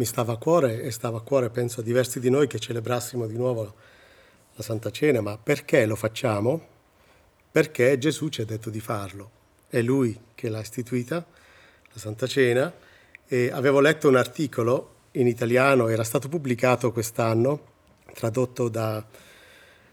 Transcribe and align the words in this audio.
mi 0.00 0.06
stava 0.06 0.32
a 0.32 0.36
cuore 0.38 0.80
e 0.80 0.90
stava 0.90 1.18
a 1.18 1.20
cuore, 1.20 1.50
penso 1.50 1.80
a 1.80 1.82
diversi 1.82 2.20
di 2.20 2.30
noi, 2.30 2.46
che 2.46 2.58
celebrassimo 2.58 3.26
di 3.26 3.36
nuovo 3.36 3.74
la 4.54 4.62
Santa 4.62 4.90
Cena, 4.90 5.20
ma 5.20 5.36
perché 5.36 5.84
lo 5.84 5.94
facciamo? 5.94 6.68
Perché 7.50 7.98
Gesù 7.98 8.28
ci 8.28 8.40
ha 8.40 8.46
detto 8.46 8.70
di 8.70 8.80
farlo. 8.80 9.30
È 9.68 9.82
Lui 9.82 10.18
che 10.34 10.48
l'ha 10.48 10.60
istituita, 10.60 11.16
la 11.16 11.98
Santa 12.00 12.26
Cena, 12.26 12.72
e 13.26 13.50
avevo 13.52 13.80
letto 13.80 14.08
un 14.08 14.16
articolo 14.16 14.94
in 15.12 15.26
italiano, 15.26 15.88
era 15.88 16.02
stato 16.02 16.30
pubblicato 16.30 16.92
quest'anno, 16.92 17.64
tradotto 18.14 18.70
da 18.70 19.06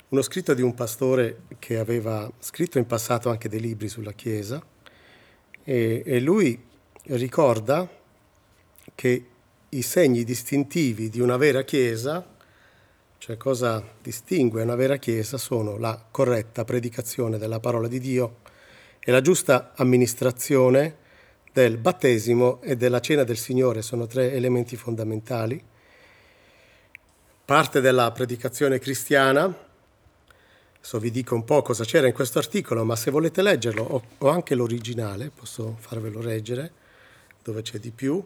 uno 0.08 0.21
scritto 0.21 0.54
di 0.54 0.62
un 0.62 0.74
pastore 0.74 1.42
che 1.60 1.80
aveva 1.80 2.32
scritto 2.39 2.78
in 2.78 2.86
passato 2.86 3.30
anche 3.30 3.50
dei 3.50 3.60
libri 3.60 3.89
sulla 3.89 4.14
Chiesa, 4.14 4.66
e, 5.66 6.02
e 6.05 6.20
lui 6.21 6.64
ricorda 7.08 7.89
che 8.96 9.25
i 9.70 9.82
segni 9.82 10.24
distintivi 10.24 11.10
di 11.10 11.20
una 11.20 11.36
vera 11.36 11.64
Chiesa, 11.64 12.25
cioè 13.18 13.36
cosa 13.36 13.84
distingue 14.02 14.64
una 14.64 14.75
vera 14.75 14.96
Chiesa, 14.96 15.38
sono 15.38 15.78
la 15.78 16.02
corretta 16.10 16.64
predicazione 16.64 17.38
della 17.38 17.60
parola 17.60 17.89
di 17.89 18.00
Dio 18.00 18.38
e 19.00 19.11
la 19.11 19.20
giusta 19.20 19.74
amministrazione 19.75 21.06
del 21.52 21.78
battesimo 21.78 22.61
e 22.61 22.78
della 22.78 23.02
cena 23.02 23.24
del 23.24 23.38
Signore, 23.38 23.82
sono 23.82 24.08
tre 24.08 24.32
elementi 24.32 24.78
fondamentali. 24.78 25.61
Parte 27.44 27.82
della 27.82 28.11
predicazione 28.11 28.80
cristiana, 28.80 29.44
adesso 29.44 31.00
vi 31.00 31.11
dico 31.11 31.36
un 31.36 31.44
po' 31.44 31.61
cosa 31.61 31.84
c'era 31.84 32.08
in 32.08 32.14
questo 32.14 32.39
articolo, 32.39 32.86
ma 32.86 32.95
se 32.95 33.11
volete 33.11 33.42
leggerlo, 33.42 34.03
ho, 34.17 34.30
anche 34.30 34.56
l'originale, 34.56 35.30
posso 35.34 35.75
farvelo 35.80 36.22
leggere, 36.22 36.72
dove 37.44 37.61
c'è 37.64 37.80
di 37.80 37.92
più. 37.92 38.23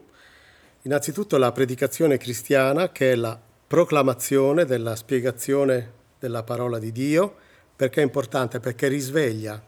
Innanzitutto 0.83 1.37
la 1.37 1.51
predicazione 1.51 2.17
cristiana, 2.17 2.91
che 2.91 3.11
è 3.11 3.15
la 3.15 3.39
proclamazione 3.67 4.65
della 4.65 4.95
spiegazione 4.95 5.91
della 6.17 6.41
parola 6.41 6.79
di 6.79 6.91
Dio, 6.91 7.35
perché 7.75 8.01
è 8.01 8.03
importante? 8.03 8.59
Perché 8.59 8.87
risveglia 8.87 9.63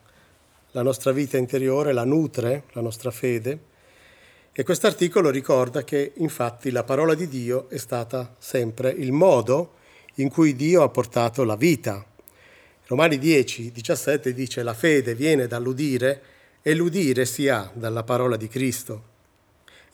la 0.72 0.82
nostra 0.82 1.12
vita 1.12 1.38
interiore, 1.38 1.94
la 1.94 2.04
nutre, 2.04 2.64
la 2.72 2.82
nostra 2.82 3.12
fede. 3.12 3.60
E 4.52 4.64
quest'articolo 4.64 5.30
ricorda 5.30 5.84
che 5.84 6.14
infatti 6.16 6.72
la 6.72 6.84
parola 6.84 7.14
di 7.14 7.28
Dio 7.28 7.70
è 7.70 7.78
stata 7.78 8.34
sempre 8.40 8.90
il 8.90 9.12
modo 9.12 9.74
in 10.16 10.30
cui 10.30 10.56
Dio 10.56 10.82
ha 10.82 10.90
portato 10.90 11.44
la 11.44 11.56
vita. 11.56 12.04
Romani 12.88 13.20
10, 13.20 13.72
17 13.72 14.34
dice 14.34 14.64
la 14.64 14.74
fede 14.74 15.14
viene 15.14 15.46
dall'udire 15.46 16.22
e 16.64 16.74
l'udire 16.74 17.26
si 17.26 17.48
ha 17.50 17.70
dalla 17.76 18.02
parola 18.02 18.36
di 18.36 18.48
Cristo. 18.48 19.12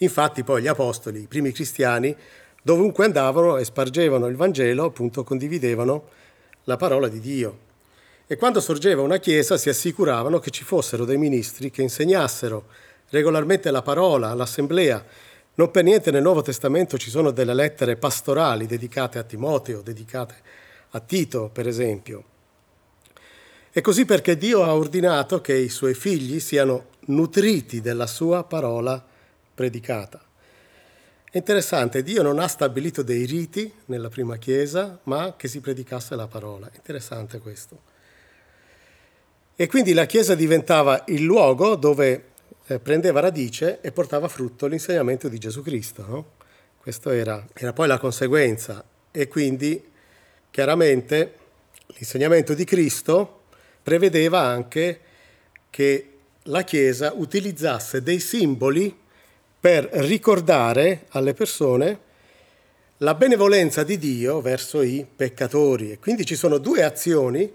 Infatti 0.02 0.44
poi 0.44 0.61
gli 0.61 0.67
apostoli, 0.67 1.22
i 1.22 1.28
primi 1.28 1.52
cristiani, 1.52 2.16
dovunque 2.61 3.05
andavano 3.05 3.58
e 3.58 3.66
spargevano 3.66 4.28
il 4.28 4.36
Vangelo, 4.36 4.86
appunto 4.86 5.23
condividevano 5.23 6.09
la 6.66 6.78
parola 6.78 7.08
di 7.08 7.19
Dio. 7.19 7.67
E 8.28 8.36
quando 8.36 8.61
sorgeva 8.61 9.02
una 9.02 9.17
chiesa 9.17 9.58
si 9.58 9.69
assicuravano 9.69 10.39
che 10.39 10.52
ci 10.52 10.64
fossero 10.64 11.03
dei 11.03 11.17
ministri 11.17 11.72
che 11.72 11.81
insegnassero 11.81 12.67
regolarmente 13.09 13.72
la 13.72 13.81
parola 13.81 14.30
all'assemblea. 14.30 15.03
Non 15.56 15.72
per 15.72 15.83
niente 15.83 16.11
nel 16.11 16.22
Nuovo 16.22 16.41
Testamento 16.41 16.97
ci 16.97 17.09
sono 17.09 17.31
delle 17.31 17.53
lettere 17.53 17.95
pastorali 17.95 18.67
dedicate 18.67 19.17
a 19.17 19.23
Timoteo, 19.23 19.81
dedicate 19.81 20.36
a 20.91 21.00
Tito, 21.00 21.50
per 21.52 21.67
esempio. 21.67 22.23
E 23.72 23.81
così 23.81 24.06
perché 24.06 24.38
Dio 24.38 24.63
ha 24.63 24.75
ordinato 24.75 25.41
che 25.41 25.56
i 25.56 25.69
suoi 25.69 25.94
figli 25.94 26.39
siano 26.39 26.86
nutriti 27.08 27.81
della 27.81 28.08
sua 28.08 28.44
parola 28.44 29.03
predicata. 29.60 30.24
È 31.30 31.36
interessante, 31.36 32.02
Dio 32.02 32.22
non 32.22 32.40
ha 32.40 32.48
stabilito 32.48 33.04
dei 33.04 33.26
riti 33.26 33.70
nella 33.88 34.08
prima 34.08 34.38
Chiesa, 34.38 35.02
ma 35.04 35.36
che 35.36 35.50
si 35.50 35.60
predicasse 35.60 36.16
la 36.16 36.28
parola. 36.28 36.70
Interessante 36.74 37.40
questo. 37.40 37.81
E 39.58 39.68
quindi 39.68 39.92
la 39.92 40.06
Chiesa 40.06 40.34
diventava 40.34 41.03
il 41.08 41.24
luogo 41.24 41.75
dove 41.75 42.28
eh, 42.68 42.80
prendeva 42.80 43.19
radice 43.19 43.81
e 43.81 43.92
portava 43.92 44.30
frutto 44.30 44.66
l'insegnamento 44.66 45.28
di 45.28 45.38
Gesù 45.38 45.62
Cristo. 45.62 46.06
No? 46.08 46.31
Questa 46.78 47.14
era, 47.14 47.46
era 47.53 47.74
poi 47.74 47.88
la 47.90 47.98
conseguenza. 47.98 48.81
E 49.12 49.28
quindi 49.28 49.84
chiaramente 50.50 51.36
l'insegnamento 51.88 52.53
di 52.53 52.64
Cristo 52.64 53.42
prevedeva 53.84 54.40
anche 54.40 55.02
che 55.69 56.14
la 56.44 56.64
Chiesa 56.64 57.12
utilizzasse 57.14 58.02
dei 58.02 58.22
simboli 58.22 58.99
per 59.59 59.90
ricordare 59.92 61.06
alle 61.09 61.34
persone 61.34 62.08
la 62.97 63.14
benevolenza 63.14 63.84
di 63.84 63.97
Dio 63.97 64.42
verso 64.42 64.81
i 64.81 65.06
peccatori. 65.14 65.92
E 65.92 66.00
quindi 66.00 66.25
ci 66.25 66.36
sono 66.36 66.58
due 66.58 66.84
azioni, 66.84 67.52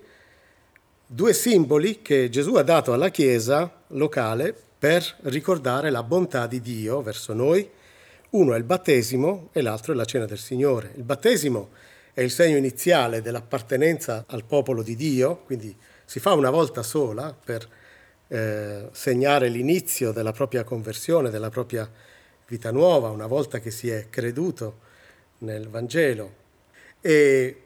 due 1.06 1.32
simboli 1.32 2.03
che 2.03 2.28
Gesù 2.28 2.54
ha 2.54 2.62
dato 2.62 2.93
alla 2.93 3.10
Chiesa 3.10 3.82
locale 3.88 4.54
per 4.78 5.16
ricordare 5.22 5.91
la 5.91 6.03
bontà 6.03 6.47
di 6.47 6.60
Dio 6.60 7.00
verso 7.03 7.32
noi. 7.32 7.69
Uno 8.31 8.54
è 8.54 8.59
il 8.59 8.64
battesimo 8.64 9.48
e 9.53 9.62
l'altro 9.62 9.93
è 9.93 9.97
la 9.97 10.04
cena 10.04 10.26
del 10.26 10.38
Signore. 10.38 10.93
Il 10.97 11.04
battesimo 11.04 11.70
è 12.12 12.20
il 12.20 12.31
segno 12.31 12.56
iniziale 12.56 13.22
dell'appartenenza 13.22 14.25
al 14.28 14.44
popolo 14.44 14.82
di 14.82 14.94
Dio, 14.94 15.43
quindi 15.47 15.75
si 16.04 16.20
fa 16.20 16.32
una 16.32 16.50
volta 16.50 16.82
sola 16.82 17.34
per 17.44 17.66
eh, 18.28 18.88
segnare 18.92 19.48
l'inizio 19.48 20.12
della 20.12 20.32
propria 20.32 20.64
conversione, 20.64 21.30
della 21.30 21.50
propria 21.50 21.90
vita 22.46 22.70
nuova, 22.70 23.10
una 23.10 23.26
volta 23.26 23.58
che 23.58 23.70
si 23.70 23.88
è 23.88 24.08
creduto 24.10 24.78
nel 25.38 25.68
Vangelo. 25.68 26.42
E, 27.00 27.60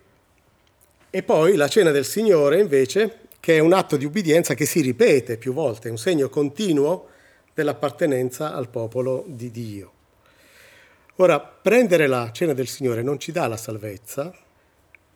e 1.10 1.22
poi 1.22 1.56
la 1.56 1.68
cena 1.68 1.90
del 1.90 2.04
Signore, 2.04 2.60
invece, 2.60 3.20
che 3.40 3.56
è 3.56 3.60
un 3.60 3.72
atto 3.72 3.96
di 3.96 4.04
ubbidienza 4.04 4.54
che 4.54 4.66
si 4.66 4.80
ripete 4.80 5.36
più 5.36 5.52
volte, 5.52 5.88
un 5.88 5.98
segno 5.98 6.28
continuo 6.28 7.08
dell'appartenenza 7.54 8.54
al 8.54 8.68
popolo 8.68 9.24
di 9.26 9.50
Dio. 9.50 9.92
Ora, 11.16 11.40
prendere 11.40 12.06
la 12.06 12.30
cena 12.32 12.52
del 12.52 12.68
Signore 12.68 13.02
non 13.02 13.18
ci 13.18 13.32
dà 13.32 13.46
la 13.48 13.56
salvezza 13.56 14.32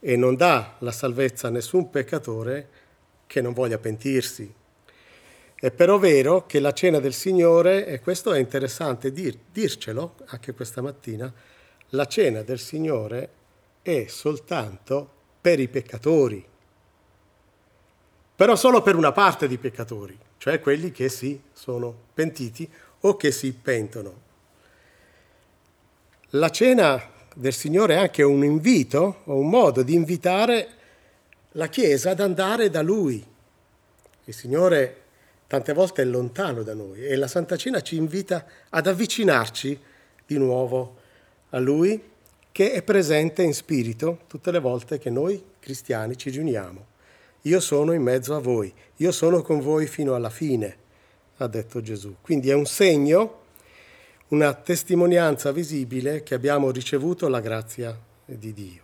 e 0.00 0.16
non 0.16 0.34
dà 0.34 0.76
la 0.80 0.90
salvezza 0.90 1.46
a 1.46 1.50
nessun 1.50 1.90
peccatore 1.90 2.68
che 3.26 3.40
non 3.40 3.52
voglia 3.52 3.78
pentirsi, 3.78 4.52
è 5.62 5.70
però 5.70 5.96
vero 5.96 6.44
che 6.44 6.58
la 6.58 6.72
cena 6.72 6.98
del 6.98 7.14
Signore, 7.14 7.86
e 7.86 8.00
questo 8.00 8.32
è 8.32 8.40
interessante 8.40 9.12
dir, 9.12 9.38
dircelo 9.52 10.16
anche 10.24 10.54
questa 10.54 10.82
mattina, 10.82 11.32
la 11.90 12.04
cena 12.06 12.42
del 12.42 12.58
Signore 12.58 13.30
è 13.80 14.06
soltanto 14.08 15.08
per 15.40 15.60
i 15.60 15.68
peccatori, 15.68 16.44
però 18.34 18.56
solo 18.56 18.82
per 18.82 18.96
una 18.96 19.12
parte 19.12 19.46
di 19.46 19.56
peccatori, 19.56 20.18
cioè 20.38 20.58
quelli 20.58 20.90
che 20.90 21.08
si 21.08 21.40
sono 21.52 21.96
pentiti 22.12 22.68
o 23.02 23.16
che 23.16 23.30
si 23.30 23.52
pentono. 23.52 24.20
La 26.30 26.50
cena 26.50 27.08
del 27.36 27.54
Signore 27.54 27.94
è 27.94 27.98
anche 27.98 28.24
un 28.24 28.42
invito 28.42 29.20
o 29.26 29.36
un 29.36 29.48
modo 29.48 29.84
di 29.84 29.94
invitare 29.94 30.68
la 31.52 31.68
Chiesa 31.68 32.10
ad 32.10 32.18
andare 32.18 32.68
da 32.68 32.82
Lui. 32.82 33.24
Il 34.24 34.34
Signore 34.34 35.01
tante 35.52 35.74
volte 35.74 36.00
è 36.00 36.06
lontano 36.06 36.62
da 36.62 36.72
noi 36.72 37.04
e 37.04 37.14
la 37.14 37.28
Santa 37.28 37.58
Cena 37.58 37.82
ci 37.82 37.96
invita 37.96 38.46
ad 38.70 38.86
avvicinarci 38.86 39.78
di 40.24 40.38
nuovo 40.38 40.96
a 41.50 41.58
Lui 41.58 42.02
che 42.50 42.72
è 42.72 42.82
presente 42.82 43.42
in 43.42 43.52
spirito 43.52 44.20
tutte 44.28 44.50
le 44.50 44.60
volte 44.60 44.96
che 44.96 45.10
noi 45.10 45.44
cristiani 45.60 46.16
ci 46.16 46.30
riuniamo. 46.30 46.86
Io 47.42 47.60
sono 47.60 47.92
in 47.92 48.00
mezzo 48.00 48.34
a 48.34 48.38
voi, 48.38 48.72
io 48.96 49.12
sono 49.12 49.42
con 49.42 49.60
voi 49.60 49.86
fino 49.86 50.14
alla 50.14 50.30
fine, 50.30 50.74
ha 51.36 51.46
detto 51.48 51.82
Gesù. 51.82 52.16
Quindi 52.22 52.48
è 52.48 52.54
un 52.54 52.64
segno, 52.64 53.40
una 54.28 54.54
testimonianza 54.54 55.52
visibile 55.52 56.22
che 56.22 56.32
abbiamo 56.32 56.70
ricevuto 56.70 57.28
la 57.28 57.40
grazia 57.40 57.94
di 58.24 58.54
Dio. 58.54 58.82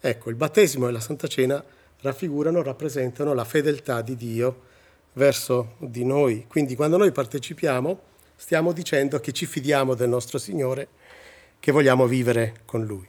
Ecco, 0.00 0.28
il 0.28 0.34
battesimo 0.34 0.88
e 0.88 0.90
la 0.90 0.98
Santa 0.98 1.28
Cena 1.28 1.62
raffigurano, 2.00 2.64
rappresentano 2.64 3.32
la 3.32 3.44
fedeltà 3.44 4.02
di 4.02 4.16
Dio 4.16 4.72
verso 5.14 5.74
di 5.78 6.04
noi. 6.04 6.46
Quindi 6.48 6.76
quando 6.76 6.96
noi 6.96 7.12
partecipiamo 7.12 8.00
stiamo 8.36 8.72
dicendo 8.72 9.20
che 9.20 9.32
ci 9.32 9.46
fidiamo 9.46 9.94
del 9.94 10.08
nostro 10.08 10.38
Signore, 10.38 10.88
che 11.58 11.72
vogliamo 11.72 12.06
vivere 12.06 12.60
con 12.64 12.84
Lui. 12.84 13.08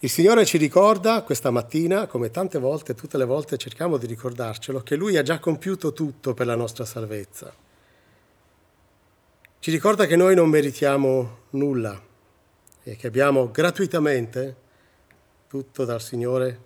Il 0.00 0.10
Signore 0.10 0.44
ci 0.44 0.58
ricorda 0.58 1.22
questa 1.22 1.50
mattina, 1.50 2.06
come 2.06 2.30
tante 2.30 2.58
volte, 2.58 2.94
tutte 2.94 3.16
le 3.16 3.24
volte 3.24 3.56
cerchiamo 3.56 3.96
di 3.96 4.06
ricordarcelo, 4.06 4.82
che 4.82 4.94
Lui 4.94 5.16
ha 5.16 5.22
già 5.22 5.38
compiuto 5.38 5.92
tutto 5.92 6.34
per 6.34 6.46
la 6.46 6.54
nostra 6.54 6.84
salvezza. 6.84 7.54
Ci 9.58 9.70
ricorda 9.70 10.06
che 10.06 10.16
noi 10.16 10.34
non 10.34 10.48
meritiamo 10.48 11.38
nulla 11.50 12.00
e 12.82 12.94
che 12.96 13.06
abbiamo 13.06 13.50
gratuitamente 13.50 14.56
tutto 15.48 15.84
dal 15.84 16.00
Signore 16.02 16.60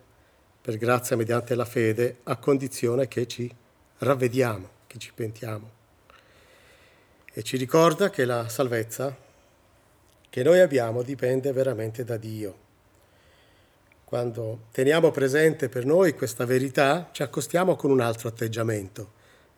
per 0.70 0.78
grazia 0.78 1.16
mediante 1.16 1.56
la 1.56 1.64
fede, 1.64 2.18
a 2.22 2.36
condizione 2.36 3.08
che 3.08 3.26
ci 3.26 3.52
ravvediamo, 3.98 4.68
che 4.86 4.98
ci 4.98 5.10
pentiamo. 5.12 5.68
E 7.32 7.42
ci 7.42 7.56
ricorda 7.56 8.08
che 8.08 8.24
la 8.24 8.48
salvezza 8.48 9.16
che 10.28 10.42
noi 10.44 10.60
abbiamo 10.60 11.02
dipende 11.02 11.50
veramente 11.50 12.04
da 12.04 12.16
Dio. 12.16 12.68
Quando 14.04 14.66
teniamo 14.70 15.10
presente 15.10 15.68
per 15.68 15.84
noi 15.84 16.14
questa 16.14 16.44
verità, 16.44 17.08
ci 17.10 17.24
accostiamo 17.24 17.74
con 17.74 17.90
un 17.90 18.00
altro 18.00 18.28
atteggiamento 18.28 19.10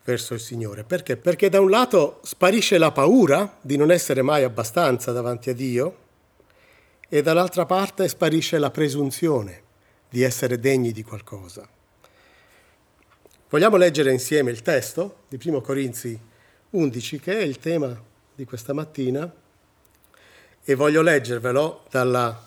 verso 0.04 0.32
il 0.32 0.40
Signore. 0.40 0.82
Perché? 0.82 1.18
Perché 1.18 1.50
da 1.50 1.60
un 1.60 1.68
lato 1.68 2.20
sparisce 2.22 2.78
la 2.78 2.90
paura 2.90 3.58
di 3.60 3.76
non 3.76 3.90
essere 3.90 4.22
mai 4.22 4.44
abbastanza 4.44 5.12
davanti 5.12 5.50
a 5.50 5.54
Dio 5.54 5.96
e 7.06 7.20
dall'altra 7.20 7.66
parte 7.66 8.08
sparisce 8.08 8.56
la 8.56 8.70
presunzione 8.70 9.70
di 10.12 10.22
essere 10.22 10.60
degni 10.60 10.92
di 10.92 11.02
qualcosa. 11.02 11.66
Vogliamo 13.48 13.78
leggere 13.78 14.12
insieme 14.12 14.50
il 14.50 14.60
testo 14.60 15.20
di 15.28 15.40
1 15.42 15.62
Corinzi 15.62 16.20
11, 16.68 17.18
che 17.18 17.38
è 17.38 17.40
il 17.40 17.58
tema 17.58 17.98
di 18.34 18.44
questa 18.44 18.74
mattina, 18.74 19.34
e 20.62 20.74
voglio 20.74 21.00
leggervelo 21.00 21.86
dalla 21.88 22.46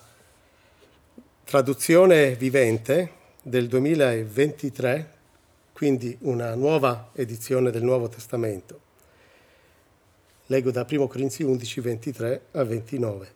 traduzione 1.43 2.35
vivente 2.35 3.11
del 3.41 3.67
2023, 3.67 5.13
quindi 5.73 6.15
una 6.21 6.53
nuova 6.53 7.09
edizione 7.13 7.71
del 7.71 7.83
Nuovo 7.83 8.07
Testamento. 8.09 8.79
Leggo 10.45 10.69
da 10.69 10.85
1 10.87 11.07
Corinzi 11.07 11.41
11, 11.41 11.81
23 11.81 12.41
a 12.51 12.63
29. 12.63 13.33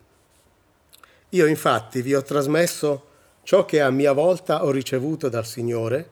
Io 1.30 1.46
infatti 1.46 2.00
vi 2.00 2.14
ho 2.14 2.22
trasmesso 2.22 3.08
ciò 3.50 3.64
che 3.64 3.80
a 3.80 3.90
mia 3.90 4.12
volta 4.12 4.64
ho 4.64 4.70
ricevuto 4.70 5.28
dal 5.28 5.44
Signore 5.44 6.10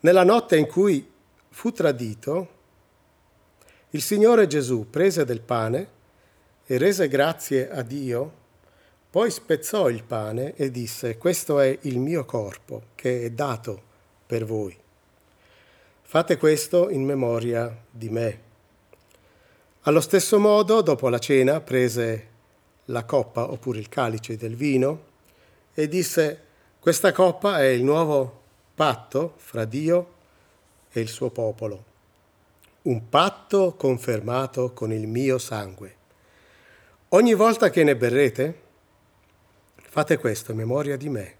nella 0.00 0.24
notte 0.24 0.58
in 0.58 0.66
cui 0.66 1.10
fu 1.48 1.72
tradito. 1.72 2.48
Il 3.92 4.02
Signore 4.02 4.46
Gesù 4.46 4.86
prese 4.90 5.24
del 5.24 5.40
pane 5.40 5.88
e 6.66 6.76
rese 6.76 7.08
grazie 7.08 7.70
a 7.70 7.80
Dio, 7.80 8.30
poi 9.08 9.30
spezzò 9.30 9.88
il 9.88 10.04
pane 10.04 10.54
e 10.54 10.70
disse, 10.70 11.16
questo 11.16 11.60
è 11.60 11.78
il 11.84 11.98
mio 11.98 12.26
corpo 12.26 12.88
che 12.94 13.22
è 13.22 13.30
dato 13.30 13.82
per 14.26 14.44
voi. 14.44 14.76
Fate 16.02 16.36
questo 16.36 16.90
in 16.90 17.04
memoria 17.04 17.74
di 17.90 18.10
me. 18.10 18.40
Allo 19.84 20.02
stesso 20.02 20.38
modo, 20.38 20.82
dopo 20.82 21.08
la 21.08 21.20
cena, 21.20 21.58
prese 21.62 22.28
la 22.84 23.04
coppa 23.04 23.50
oppure 23.50 23.78
il 23.78 23.88
calice 23.88 24.36
del 24.36 24.56
vino 24.56 25.04
e 25.72 25.88
disse 25.88 26.40
questa 26.86 27.10
coppa 27.10 27.58
è 27.58 27.64
il 27.64 27.82
nuovo 27.82 28.42
patto 28.76 29.32
fra 29.38 29.64
Dio 29.64 30.12
e 30.92 31.00
il 31.00 31.08
suo 31.08 31.30
popolo, 31.30 31.84
un 32.82 33.08
patto 33.08 33.74
confermato 33.74 34.72
con 34.72 34.92
il 34.92 35.08
mio 35.08 35.38
sangue. 35.38 35.96
Ogni 37.08 37.34
volta 37.34 37.70
che 37.70 37.82
ne 37.82 37.96
berrete, 37.96 38.60
fate 39.74 40.16
questo 40.18 40.52
in 40.52 40.58
memoria 40.58 40.96
di 40.96 41.08
me. 41.08 41.36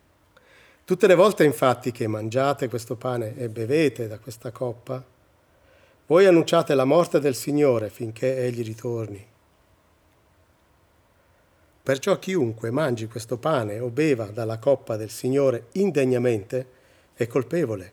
Tutte 0.85 1.07
le 1.07 1.15
volte 1.15 1.45
infatti 1.45 1.93
che 1.93 2.09
mangiate 2.09 2.69
questo 2.69 2.97
pane 2.97 3.37
e 3.37 3.49
bevete 3.49 4.09
da 4.09 4.19
questa 4.19 4.51
coppa, 4.51 5.01
voi 6.07 6.27
annunciate 6.27 6.75
la 6.75 6.85
morte 6.85 7.21
del 7.21 7.37
Signore 7.37 7.89
finché 7.89 8.37
Egli 8.37 8.65
ritorni. 8.65 9.25
Perciò 11.87 12.19
chiunque 12.19 12.73
mangi 12.73 13.07
questo 13.07 13.39
pane 13.39 13.79
o 13.79 13.91
beva 13.91 14.25
dalla 14.25 14.59
coppa 14.59 14.97
del 14.97 15.09
Signore 15.09 15.67
indegnamente 15.75 16.67
è 17.15 17.29
colpevole 17.29 17.93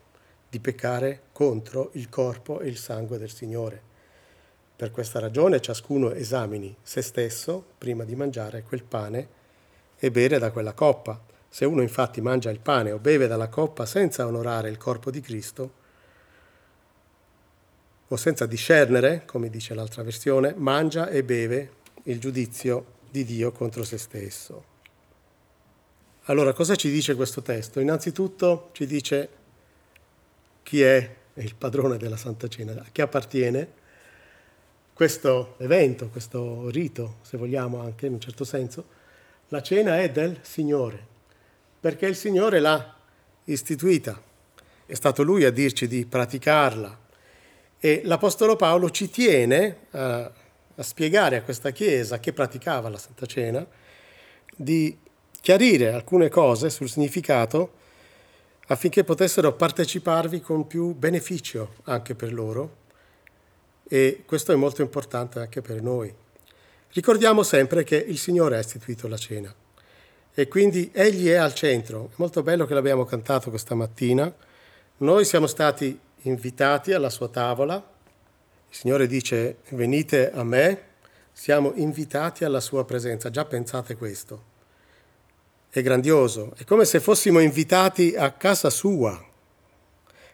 di 0.50 0.60
peccare 0.60 1.26
contro 1.32 1.92
il 1.94 2.10
corpo 2.10 2.60
e 2.60 2.70
il 2.70 2.78
sangue 2.78 3.20
del 3.20 3.30
Signore. 3.30 3.80
Per 4.76 4.90
questa 4.90 5.20
ragione 5.20 5.62
ciascuno 5.62 6.12
esamini 6.12 6.76
se 6.82 7.04
stesso 7.04 7.64
prima 7.78 8.04
di 8.04 8.16
mangiare 8.16 8.64
quel 8.64 8.82
pane 8.82 9.28
e 10.00 10.10
bere 10.10 10.40
da 10.40 10.50
quella 10.50 10.74
coppa. 10.74 11.22
Se 11.48 11.64
uno 11.64 11.84
infatti 11.84 12.20
mangia 12.20 12.50
il 12.50 12.62
pane 12.62 12.92
o 12.92 12.98
beve 12.98 13.28
dalla 13.28 13.48
coppa 13.48 13.86
senza 13.86 14.26
onorare 14.26 14.70
il 14.70 14.78
corpo 14.78 15.12
di 15.12 15.22
Cristo, 15.22 15.72
o 18.08 18.16
senza 18.16 18.48
discernere, 18.48 19.22
come 19.28 19.52
dice 19.52 19.76
l'altra 19.76 20.02
versione, 20.02 20.56
mangia 20.58 21.10
e 21.10 21.24
beve 21.24 21.74
il 22.06 22.20
giudizio 22.20 23.02
di 23.14 23.24
Dio 23.26 23.52
contro 23.52 23.84
se 23.84 24.00
stesso. 24.00 24.66
Allora, 26.24 26.52
cosa 26.52 26.76
ci 26.76 26.90
dice 26.90 27.14
questo 27.14 27.44
testo? 27.44 27.80
Innanzitutto 27.80 28.70
ci 28.72 28.88
dice 28.88 29.30
chi 30.64 30.82
è 30.82 31.16
il 31.36 31.54
padrone 31.54 31.98
della 31.98 32.18
Santa 32.18 32.48
Cena, 32.48 32.72
a 32.72 32.88
chi 32.92 33.02
appartiene 33.02 33.82
questo 34.94 35.54
evento, 35.60 36.08
questo 36.08 36.72
rito, 36.72 37.18
se 37.22 37.38
vogliamo 37.38 37.82
anche 37.82 38.08
in 38.08 38.14
un 38.14 38.20
certo 38.20 38.46
senso. 38.46 38.84
La 39.50 39.62
cena 39.62 40.00
è 40.00 40.10
del 40.10 40.40
Signore, 40.42 41.06
perché 41.80 42.08
il 42.08 42.16
Signore 42.16 42.60
l'ha 42.60 42.96
istituita. 43.44 44.20
È 44.88 44.94
stato 44.96 45.22
Lui 45.22 45.44
a 45.46 45.52
dirci 45.52 45.88
di 45.88 46.08
praticarla. 46.08 47.00
E 47.80 48.02
l'Apostolo 48.06 48.56
Paolo 48.56 48.90
ci 48.90 49.08
tiene 49.12 49.86
a 49.92 50.32
a 50.76 50.84
spiegare 50.84 51.38
a 51.38 51.44
questa 51.44 51.72
Chiesa 51.72 52.20
che 52.20 52.34
praticava 52.34 52.90
la 52.90 52.98
Santa 52.98 53.26
Cena, 53.26 53.66
di 54.56 54.98
chiarire 55.42 55.92
alcune 55.92 56.30
cose 56.30 56.70
sul 56.70 56.90
significato 56.90 57.82
affinché 58.68 59.04
potessero 59.04 59.54
parteciparvi 59.54 60.40
con 60.40 60.68
più 60.68 60.94
beneficio 60.94 61.76
anche 61.84 62.16
per 62.16 62.34
loro 62.34 62.82
e 63.88 64.24
questo 64.26 64.54
è 64.54 64.56
molto 64.56 64.82
importante 64.82 65.40
anche 65.40 65.62
per 65.62 65.82
noi. 65.82 66.14
Ricordiamo 66.94 67.44
sempre 67.44 67.84
che 67.84 67.98
il 67.98 68.18
Signore 68.18 68.56
ha 68.56 68.60
istituito 68.60 69.08
la 69.08 69.18
cena 69.18 69.54
e 70.34 70.48
quindi 70.48 70.90
Egli 70.94 71.28
è 71.28 71.36
al 71.36 71.54
centro. 71.54 72.10
È 72.12 72.14
molto 72.16 72.42
bello 72.42 72.66
che 72.66 72.74
l'abbiamo 72.74 73.04
cantato 73.04 73.50
questa 73.50 73.76
mattina. 73.76 74.34
Noi 74.98 75.26
siamo 75.26 75.48
stati 75.48 76.00
invitati 76.22 76.94
alla 76.94 77.10
sua 77.10 77.28
tavola 77.28 77.93
il 78.74 78.80
Signore 78.80 79.06
dice 79.06 79.58
venite 79.70 80.32
a 80.32 80.44
me, 80.44 80.82
siamo 81.32 81.74
invitati 81.76 82.44
alla 82.44 82.60
sua 82.60 82.84
presenza. 82.86 83.30
Già 83.30 83.46
pensate 83.46 83.96
questo. 83.96 84.52
È 85.70 85.80
grandioso, 85.84 86.54
è 86.58 86.64
come 86.64 86.84
se 86.84 87.00
fossimo 87.00 87.38
invitati 87.38 88.16
a 88.16 88.32
casa 88.32 88.72
sua. 88.72 89.24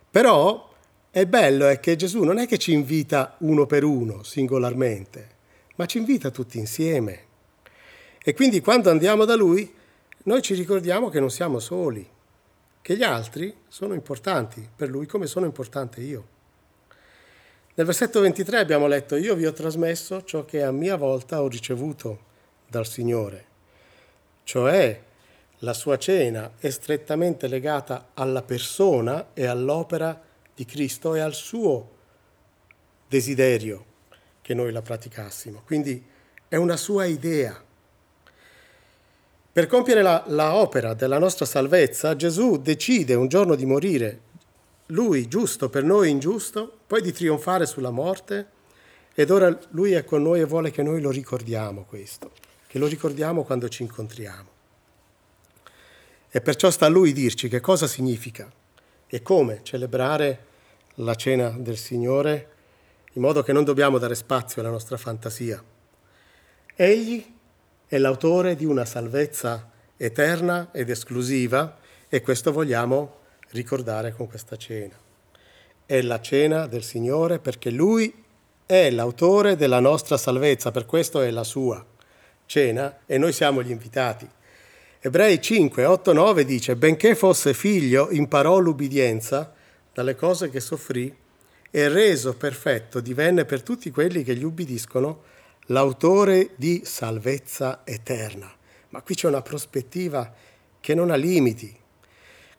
Però 0.09 0.73
è 1.11 1.25
bello 1.25 1.67
è 1.67 1.81
che 1.81 1.97
Gesù 1.97 2.23
non 2.23 2.37
è 2.37 2.47
che 2.47 2.57
ci 2.57 2.71
invita 2.71 3.35
uno 3.39 3.65
per 3.65 3.83
uno, 3.83 4.23
singolarmente, 4.23 5.29
ma 5.75 5.85
ci 5.85 5.97
invita 5.97 6.31
tutti 6.31 6.57
insieme. 6.57 7.25
E 8.23 8.33
quindi 8.33 8.61
quando 8.61 8.89
andiamo 8.89 9.25
da 9.25 9.35
Lui, 9.35 9.69
noi 10.23 10.41
ci 10.41 10.53
ricordiamo 10.53 11.09
che 11.09 11.19
non 11.19 11.29
siamo 11.29 11.59
soli, 11.59 12.07
che 12.81 12.95
gli 12.95 13.03
altri 13.03 13.53
sono 13.67 13.93
importanti 13.93 14.65
per 14.73 14.87
Lui 14.87 15.07
come 15.07 15.27
sono 15.27 15.45
importante 15.45 15.99
io. 15.99 16.37
Nel 17.79 17.87
versetto 17.87 18.19
23 18.19 18.59
abbiamo 18.59 18.87
letto, 18.87 19.15
io 19.15 19.35
vi 19.35 19.45
ho 19.45 19.53
trasmesso 19.53 20.25
ciò 20.25 20.43
che 20.43 20.63
a 20.63 20.69
mia 20.69 20.97
volta 20.97 21.41
ho 21.41 21.47
ricevuto 21.47 22.25
dal 22.67 22.85
Signore, 22.85 23.45
cioè 24.43 25.01
la 25.59 25.71
sua 25.71 25.97
cena 25.97 26.55
è 26.59 26.69
strettamente 26.71 27.47
legata 27.47 28.09
alla 28.15 28.41
persona 28.41 29.27
e 29.33 29.45
all'opera 29.45 30.21
di 30.53 30.65
Cristo 30.65 31.15
e 31.15 31.21
al 31.21 31.33
suo 31.33 31.89
desiderio 33.07 33.85
che 34.41 34.53
noi 34.53 34.73
la 34.73 34.81
praticassimo. 34.81 35.61
Quindi 35.65 36.03
è 36.49 36.57
una 36.57 36.75
sua 36.75 37.05
idea. 37.05 37.63
Per 39.53 39.67
compiere 39.67 40.01
la, 40.01 40.25
la 40.27 40.55
opera 40.55 40.93
della 40.93 41.17
nostra 41.17 41.45
salvezza, 41.45 42.13
Gesù 42.17 42.57
decide 42.57 43.13
un 43.13 43.29
giorno 43.29 43.55
di 43.55 43.65
morire 43.65 44.19
lui 44.91 45.27
giusto 45.27 45.69
per 45.69 45.83
noi 45.83 46.09
ingiusto, 46.09 46.79
poi 46.87 47.01
di 47.01 47.11
trionfare 47.11 47.65
sulla 47.65 47.91
morte 47.91 48.57
ed 49.13 49.29
ora 49.31 49.57
lui 49.71 49.93
è 49.93 50.03
con 50.03 50.21
noi 50.21 50.39
e 50.39 50.45
vuole 50.45 50.71
che 50.71 50.81
noi 50.81 51.01
lo 51.01 51.11
ricordiamo 51.11 51.83
questo, 51.83 52.31
che 52.67 52.79
lo 52.79 52.87
ricordiamo 52.87 53.43
quando 53.43 53.67
ci 53.67 53.81
incontriamo. 53.83 54.57
E 56.29 56.41
perciò 56.41 56.69
sta 56.69 56.85
a 56.85 56.89
lui 56.89 57.11
dirci 57.11 57.49
che 57.49 57.59
cosa 57.59 57.87
significa 57.87 58.51
e 59.07 59.21
come 59.21 59.61
celebrare 59.63 60.45
la 60.95 61.15
cena 61.15 61.49
del 61.49 61.77
Signore 61.77 62.49
in 63.13 63.21
modo 63.21 63.41
che 63.41 63.51
non 63.51 63.63
dobbiamo 63.63 63.97
dare 63.97 64.15
spazio 64.15 64.61
alla 64.61 64.71
nostra 64.71 64.97
fantasia. 64.97 65.61
Egli 66.75 67.25
è 67.87 67.97
l'autore 67.97 68.55
di 68.55 68.65
una 68.65 68.85
salvezza 68.85 69.71
eterna 69.97 70.69
ed 70.71 70.89
esclusiva 70.89 71.77
e 72.07 72.21
questo 72.21 72.51
vogliamo 72.51 73.18
ricordare 73.51 74.13
con 74.13 74.27
questa 74.27 74.55
cena. 74.55 74.95
È 75.85 76.01
la 76.01 76.21
cena 76.21 76.67
del 76.67 76.83
Signore 76.83 77.39
perché 77.39 77.69
Lui 77.71 78.13
è 78.65 78.89
l'autore 78.91 79.55
della 79.55 79.79
nostra 79.79 80.17
salvezza, 80.17 80.71
per 80.71 80.85
questo 80.85 81.21
è 81.21 81.31
la 81.31 81.43
sua 81.43 81.83
cena 82.45 82.99
e 83.05 83.17
noi 83.17 83.33
siamo 83.33 83.63
gli 83.63 83.71
invitati. 83.71 84.27
Ebrei 84.99 85.41
5, 85.41 85.85
8, 85.85 86.13
9 86.13 86.45
dice, 86.45 86.75
benché 86.75 87.15
fosse 87.15 87.53
figlio, 87.53 88.09
imparò 88.11 88.59
l'ubbidienza 88.59 89.53
dalle 89.93 90.15
cose 90.15 90.49
che 90.49 90.59
soffrì 90.59 91.15
e 91.71 91.87
reso 91.87 92.35
perfetto 92.35 92.99
divenne 92.99 93.45
per 93.45 93.61
tutti 93.61 93.91
quelli 93.91 94.23
che 94.23 94.35
gli 94.35 94.43
ubbidiscono 94.43 95.23
l'autore 95.67 96.51
di 96.55 96.81
salvezza 96.83 97.81
eterna. 97.83 98.51
Ma 98.89 99.01
qui 99.01 99.15
c'è 99.15 99.27
una 99.27 99.41
prospettiva 99.41 100.33
che 100.79 100.95
non 100.95 101.11
ha 101.11 101.15
limiti. 101.15 101.75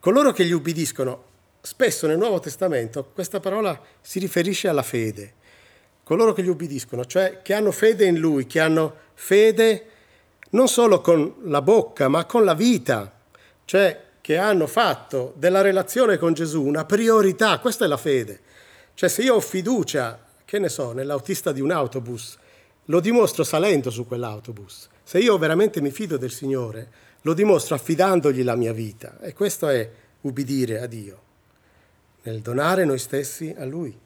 Coloro 0.01 0.33
che 0.33 0.47
gli 0.47 0.53
ubbidiscono, 0.53 1.25
spesso 1.61 2.07
nel 2.07 2.17
Nuovo 2.17 2.41
Testamento 2.41 3.11
questa 3.13 3.39
parola 3.39 3.79
si 4.01 4.19
riferisce 4.19 4.67
alla 4.67 4.83
fede. 4.83 5.35
Coloro 6.03 6.33
che 6.33 6.43
gli 6.43 6.49
ubbidiscono, 6.49 7.05
cioè 7.05 7.43
che 7.43 7.53
hanno 7.53 7.71
fede 7.71 8.07
in 8.07 8.19
Lui, 8.19 8.47
che 8.47 8.61
hanno 8.61 8.95
fede 9.13 9.85
non 10.53 10.69
solo 10.69 11.03
con 11.03 11.35
la 11.43 11.61
bocca, 11.61 12.09
ma 12.09 12.25
con 12.25 12.45
la 12.45 12.55
vita, 12.55 13.13
cioè 13.67 14.05
che 14.23 14.39
hanno 14.39 14.67
fatto 14.67 15.35
della 15.37 15.61
relazione 15.61 16.17
con 16.17 16.33
Gesù 16.33 16.65
una 16.65 16.87
priorità, 16.87 17.59
questa 17.59 17.85
è 17.85 17.89
la 17.89 17.99
fede. 17.99 18.41
Cioè 18.95 19.11
se 19.11 19.21
io 19.21 19.35
ho 19.35 19.41
fiducia, 19.41 20.19
che 20.47 20.59
ne 20.59 20.71
so, 20.71 20.93
nell'autista 20.93 21.53
di 21.53 21.61
un 21.61 21.73
autobus, 21.73 22.39
lo 22.87 23.01
dimostro 23.01 23.45
salendo 23.45 23.91
su 23.91 24.07
quell'autobus. 24.07 24.89
Se 25.03 25.19
io 25.19 25.37
veramente 25.37 25.83
mi 25.83 25.91
fido 25.91 26.17
del 26.17 26.31
Signore, 26.31 26.91
lo 27.23 27.35
dimostro 27.35 27.75
affidandogli 27.75 28.43
la 28.43 28.57
mia 28.57 28.73
vita. 28.73 29.19
E 29.21 29.33
questo 29.33 29.69
è 29.69 29.89
ubbidire 30.23 30.81
a 30.81 30.87
Dio, 30.87 31.21
nel 32.23 32.41
donare 32.41 32.85
noi 32.85 32.99
stessi 32.99 33.55
a 33.57 33.65
Lui. 33.65 33.99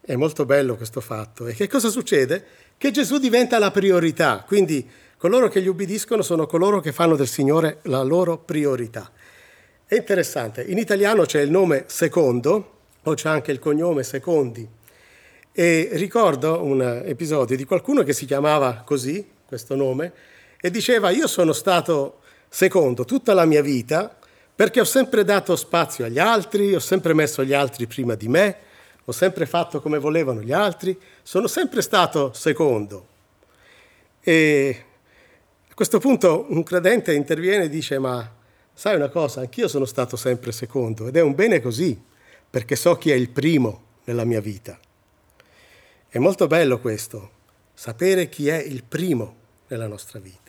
È 0.00 0.14
molto 0.16 0.44
bello 0.44 0.76
questo 0.76 1.00
fatto. 1.00 1.46
E 1.46 1.54
che 1.54 1.66
cosa 1.66 1.88
succede? 1.88 2.44
Che 2.76 2.90
Gesù 2.90 3.18
diventa 3.18 3.58
la 3.58 3.70
priorità. 3.70 4.44
Quindi 4.46 4.86
coloro 5.16 5.48
che 5.48 5.62
gli 5.62 5.66
ubbidiscono 5.66 6.20
sono 6.20 6.46
coloro 6.46 6.80
che 6.80 6.92
fanno 6.92 7.16
del 7.16 7.28
Signore 7.28 7.78
la 7.82 8.02
loro 8.02 8.36
priorità. 8.36 9.10
È 9.86 9.94
interessante, 9.94 10.62
in 10.62 10.76
italiano 10.76 11.24
c'è 11.24 11.40
il 11.40 11.50
nome 11.50 11.84
secondo, 11.86 12.72
o 13.02 13.14
c'è 13.14 13.28
anche 13.28 13.52
il 13.52 13.58
cognome 13.58 14.02
secondi. 14.02 14.68
E 15.52 15.88
ricordo 15.92 16.62
un 16.62 16.82
episodio 17.04 17.56
di 17.56 17.64
qualcuno 17.64 18.02
che 18.02 18.12
si 18.12 18.26
chiamava 18.26 18.82
così, 18.84 19.26
questo 19.46 19.74
nome, 19.74 20.12
e 20.64 20.70
diceva 20.70 21.10
io 21.10 21.26
sono 21.26 21.52
stato 21.52 22.20
secondo 22.48 23.04
tutta 23.04 23.34
la 23.34 23.44
mia 23.44 23.60
vita 23.60 24.16
perché 24.54 24.80
ho 24.80 24.84
sempre 24.84 25.22
dato 25.22 25.56
spazio 25.56 26.06
agli 26.06 26.18
altri, 26.18 26.74
ho 26.74 26.78
sempre 26.78 27.12
messo 27.12 27.44
gli 27.44 27.52
altri 27.52 27.86
prima 27.86 28.14
di 28.14 28.28
me, 28.28 28.56
ho 29.04 29.12
sempre 29.12 29.44
fatto 29.44 29.82
come 29.82 29.98
volevano 29.98 30.40
gli 30.40 30.52
altri, 30.52 30.98
sono 31.22 31.48
sempre 31.48 31.82
stato 31.82 32.32
secondo. 32.32 33.08
E 34.22 34.84
a 35.68 35.74
questo 35.74 35.98
punto 35.98 36.46
un 36.48 36.62
credente 36.62 37.12
interviene 37.12 37.64
e 37.64 37.68
dice 37.68 37.98
ma 37.98 38.26
sai 38.72 38.96
una 38.96 39.10
cosa, 39.10 39.40
anch'io 39.40 39.68
sono 39.68 39.84
stato 39.84 40.16
sempre 40.16 40.50
secondo 40.50 41.08
ed 41.08 41.16
è 41.18 41.20
un 41.20 41.34
bene 41.34 41.60
così, 41.60 42.02
perché 42.48 42.74
so 42.74 42.96
chi 42.96 43.10
è 43.10 43.14
il 43.14 43.28
primo 43.28 43.82
nella 44.04 44.24
mia 44.24 44.40
vita. 44.40 44.78
È 46.08 46.16
molto 46.16 46.46
bello 46.46 46.80
questo, 46.80 47.30
sapere 47.74 48.30
chi 48.30 48.48
è 48.48 48.56
il 48.56 48.82
primo 48.82 49.36
nella 49.66 49.88
nostra 49.88 50.18
vita. 50.20 50.43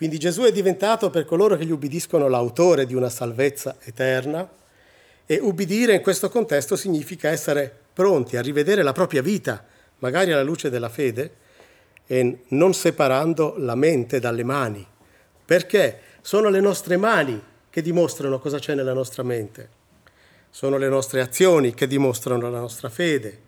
Quindi 0.00 0.18
Gesù 0.18 0.44
è 0.44 0.50
diventato 0.50 1.10
per 1.10 1.26
coloro 1.26 1.58
che 1.58 1.66
gli 1.66 1.70
ubbidiscono 1.70 2.26
l'autore 2.26 2.86
di 2.86 2.94
una 2.94 3.10
salvezza 3.10 3.76
eterna 3.80 4.50
e 5.26 5.38
ubbidire 5.42 5.96
in 5.96 6.00
questo 6.00 6.30
contesto 6.30 6.74
significa 6.74 7.28
essere 7.28 7.70
pronti 7.92 8.38
a 8.38 8.40
rivedere 8.40 8.82
la 8.82 8.92
propria 8.92 9.20
vita, 9.20 9.62
magari 9.98 10.32
alla 10.32 10.42
luce 10.42 10.70
della 10.70 10.88
fede, 10.88 11.34
e 12.06 12.44
non 12.48 12.72
separando 12.72 13.56
la 13.58 13.74
mente 13.74 14.20
dalle 14.20 14.42
mani, 14.42 14.86
perché 15.44 16.00
sono 16.22 16.48
le 16.48 16.60
nostre 16.60 16.96
mani 16.96 17.38
che 17.68 17.82
dimostrano 17.82 18.38
cosa 18.38 18.58
c'è 18.58 18.74
nella 18.74 18.94
nostra 18.94 19.22
mente, 19.22 19.68
sono 20.48 20.78
le 20.78 20.88
nostre 20.88 21.20
azioni 21.20 21.74
che 21.74 21.86
dimostrano 21.86 22.50
la 22.50 22.60
nostra 22.60 22.88
fede. 22.88 23.38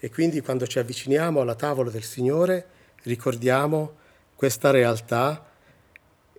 E 0.00 0.10
quindi 0.10 0.40
quando 0.40 0.66
ci 0.66 0.80
avviciniamo 0.80 1.40
alla 1.40 1.54
tavola 1.54 1.90
del 1.90 2.02
Signore 2.02 2.66
ricordiamo 3.04 3.98
questa 4.34 4.72
realtà 4.72 5.44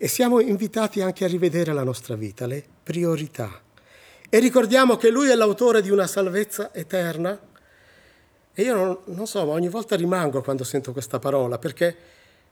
e 0.04 0.08
siamo 0.08 0.40
invitati 0.40 1.00
anche 1.00 1.26
a 1.26 1.28
rivedere 1.28 1.74
la 1.74 1.84
nostra 1.84 2.16
vita, 2.16 2.48
le 2.48 2.66
priorità. 2.82 3.62
E 4.28 4.40
ricordiamo 4.40 4.98
che 4.98 5.12
Lui 5.12 5.30
è 5.30 5.36
l'autore 5.36 5.84
di 5.84 5.92
una 5.92 6.08
salvezza 6.08 6.74
eterna. 6.74 7.40
E 8.52 8.64
io 8.64 8.74
non, 8.74 8.98
non 9.06 9.28
so, 9.28 9.46
ma 9.46 9.52
ogni 9.52 9.70
volta 9.70 9.96
rimango 9.96 10.42
quando 10.42 10.64
sento 10.64 10.92
questa 10.92 11.20
parola, 11.20 11.60
perché 11.60 11.96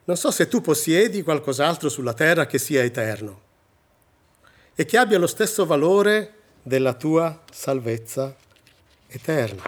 non 0.04 0.16
so 0.16 0.30
se 0.30 0.48
tu 0.48 0.62
possiedi 0.62 1.24
qualcos'altro 1.24 1.90
sulla 1.90 2.14
terra 2.14 2.46
che 2.46 2.60
sia 2.60 2.84
eterno 2.84 3.42
e 4.76 4.86
che 4.86 4.98
abbia 5.00 5.18
lo 5.18 5.26
stesso 5.26 5.66
valore 5.66 6.34
della 6.62 6.94
tua 6.94 7.42
salvezza 7.52 8.36
eterna. 9.08 9.64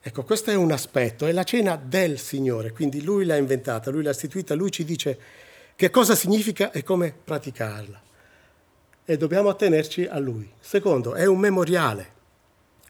Ecco, 0.00 0.24
questo 0.24 0.50
è 0.50 0.56
un 0.56 0.72
aspetto, 0.72 1.24
è 1.24 1.30
la 1.30 1.44
cena 1.44 1.80
del 1.80 2.18
Signore, 2.18 2.72
quindi 2.72 3.04
Lui 3.04 3.24
l'ha 3.24 3.36
inventata, 3.36 3.92
Lui 3.92 4.02
l'ha 4.02 4.10
istituita, 4.10 4.56
Lui 4.56 4.72
ci 4.72 4.84
dice 4.84 5.44
che 5.76 5.90
cosa 5.90 6.14
significa 6.14 6.72
e 6.72 6.82
come 6.82 7.14
praticarla. 7.22 8.00
E 9.04 9.16
dobbiamo 9.16 9.50
attenerci 9.50 10.06
a 10.06 10.18
lui. 10.18 10.50
Secondo, 10.58 11.14
è 11.14 11.26
un 11.26 11.38
memoriale, 11.38 12.12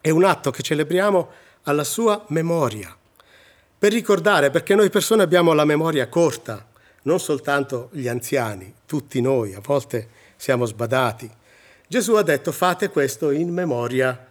è 0.00 0.10
un 0.10 0.24
atto 0.24 0.50
che 0.50 0.62
celebriamo 0.62 1.28
alla 1.64 1.84
sua 1.84 2.24
memoria, 2.28 2.96
per 3.78 3.92
ricordare, 3.92 4.50
perché 4.50 4.74
noi 4.74 4.88
persone 4.88 5.22
abbiamo 5.22 5.52
la 5.52 5.64
memoria 5.64 6.08
corta, 6.08 6.66
non 7.02 7.20
soltanto 7.20 7.90
gli 7.92 8.08
anziani, 8.08 8.72
tutti 8.86 9.20
noi, 9.20 9.52
a 9.52 9.60
volte 9.60 10.08
siamo 10.36 10.64
sbadati. 10.64 11.30
Gesù 11.86 12.14
ha 12.14 12.22
detto 12.22 12.52
fate 12.52 12.88
questo 12.88 13.30
in 13.30 13.52
memoria 13.52 14.26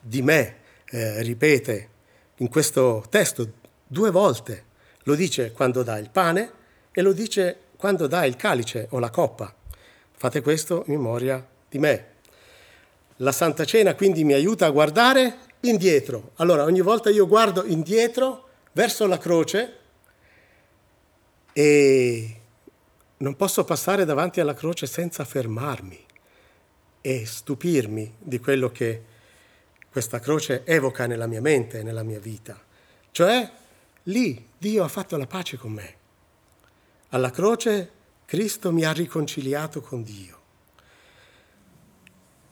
di 0.00 0.20
me, 0.20 0.56
eh, 0.90 1.22
ripete 1.22 1.88
in 2.36 2.48
questo 2.48 3.04
testo 3.08 3.52
due 3.86 4.10
volte, 4.10 4.64
lo 5.04 5.14
dice 5.14 5.52
quando 5.52 5.82
dà 5.82 5.96
il 5.98 6.10
pane 6.10 6.52
e 6.92 7.02
lo 7.02 7.12
dice 7.12 7.56
quando 7.80 8.06
dà 8.06 8.26
il 8.26 8.36
calice 8.36 8.88
o 8.90 8.98
la 8.98 9.08
coppa. 9.08 9.52
Fate 10.12 10.42
questo 10.42 10.84
in 10.86 10.92
memoria 10.92 11.44
di 11.66 11.78
me. 11.78 12.06
La 13.16 13.32
Santa 13.32 13.64
Cena 13.64 13.94
quindi 13.94 14.22
mi 14.22 14.34
aiuta 14.34 14.66
a 14.66 14.70
guardare 14.70 15.38
indietro. 15.60 16.32
Allora 16.36 16.64
ogni 16.64 16.82
volta 16.82 17.08
io 17.08 17.26
guardo 17.26 17.64
indietro 17.64 18.48
verso 18.72 19.06
la 19.06 19.16
croce 19.16 19.76
e 21.54 22.40
non 23.16 23.34
posso 23.34 23.64
passare 23.64 24.04
davanti 24.04 24.40
alla 24.40 24.54
croce 24.54 24.86
senza 24.86 25.24
fermarmi 25.24 26.04
e 27.00 27.24
stupirmi 27.24 28.16
di 28.18 28.38
quello 28.40 28.70
che 28.70 29.02
questa 29.90 30.20
croce 30.20 30.64
evoca 30.66 31.06
nella 31.06 31.26
mia 31.26 31.40
mente, 31.40 31.82
nella 31.82 32.02
mia 32.02 32.20
vita. 32.20 32.60
Cioè, 33.10 33.50
lì 34.04 34.48
Dio 34.58 34.84
ha 34.84 34.88
fatto 34.88 35.16
la 35.16 35.26
pace 35.26 35.56
con 35.56 35.72
me. 35.72 35.99
Alla 37.12 37.30
croce 37.32 37.90
Cristo 38.24 38.70
mi 38.70 38.84
ha 38.84 38.92
riconciliato 38.92 39.80
con 39.80 40.04
Dio. 40.04 40.38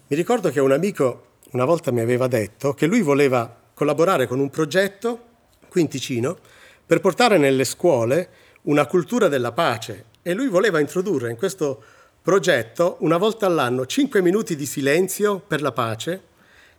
Mi 0.08 0.16
ricordo 0.16 0.50
che 0.50 0.58
un 0.58 0.72
amico 0.72 1.26
una 1.52 1.64
volta 1.64 1.92
mi 1.92 2.00
aveva 2.00 2.26
detto 2.26 2.74
che 2.74 2.86
lui 2.86 3.00
voleva 3.00 3.56
collaborare 3.72 4.26
con 4.26 4.40
un 4.40 4.50
progetto 4.50 5.26
qui 5.68 5.82
in 5.82 5.88
Ticino 5.88 6.36
per 6.84 6.98
portare 6.98 7.38
nelle 7.38 7.62
scuole 7.62 8.30
una 8.62 8.86
cultura 8.86 9.28
della 9.28 9.52
pace 9.52 10.06
e 10.22 10.34
lui 10.34 10.48
voleva 10.48 10.80
introdurre 10.80 11.30
in 11.30 11.36
questo 11.36 11.80
progetto 12.20 12.96
una 13.00 13.16
volta 13.16 13.46
all'anno 13.46 13.86
5 13.86 14.20
minuti 14.22 14.56
di 14.56 14.66
silenzio 14.66 15.38
per 15.38 15.62
la 15.62 15.70
pace, 15.70 16.22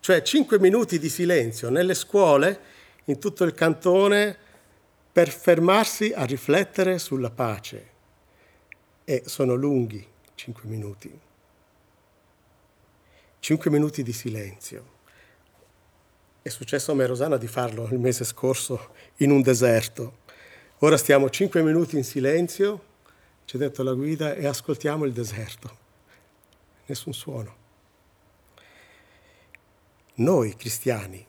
cioè 0.02 0.22
5 0.22 0.60
minuti 0.60 1.00
di 1.00 1.08
silenzio 1.08 1.70
nelle 1.70 1.94
scuole 1.94 2.60
in 3.06 3.20
tutto 3.20 3.46
il 3.46 3.54
cantone 3.54 4.38
per 5.20 5.32
fermarsi 5.32 6.14
a 6.16 6.24
riflettere 6.24 6.98
sulla 6.98 7.30
pace. 7.30 7.90
E 9.04 9.24
sono 9.26 9.54
lunghi 9.54 10.08
cinque 10.34 10.64
minuti. 10.64 11.20
Cinque 13.42 13.70
minuti 13.70 14.02
di 14.02 14.14
silenzio. 14.14 14.92
È 16.42 16.48
successo 16.48 16.94
a 16.94 16.96
me 16.96 17.06
Rosana 17.06 17.36
di 17.36 17.48
farlo 17.48 17.90
il 17.92 18.00
mese 18.00 18.24
scorso 18.24 18.92
in 19.18 19.32
un 19.32 19.42
deserto. 19.42 20.20
Ora 20.78 20.96
stiamo 20.96 21.30
cinque 21.30 21.64
minuti 21.64 21.98
in 21.98 22.06
silenzio, 22.06 22.86
ci 23.44 23.58
ha 23.58 23.60
detto 23.60 23.84
la 23.84 23.92
guida, 23.92 24.36
e 24.36 24.48
ascoltiamo 24.48 25.04
il 25.04 25.12
deserto. 25.12 25.78
Nessun 26.86 27.12
suono. 27.12 27.56
Noi 30.14 30.56
cristiani 30.56 31.28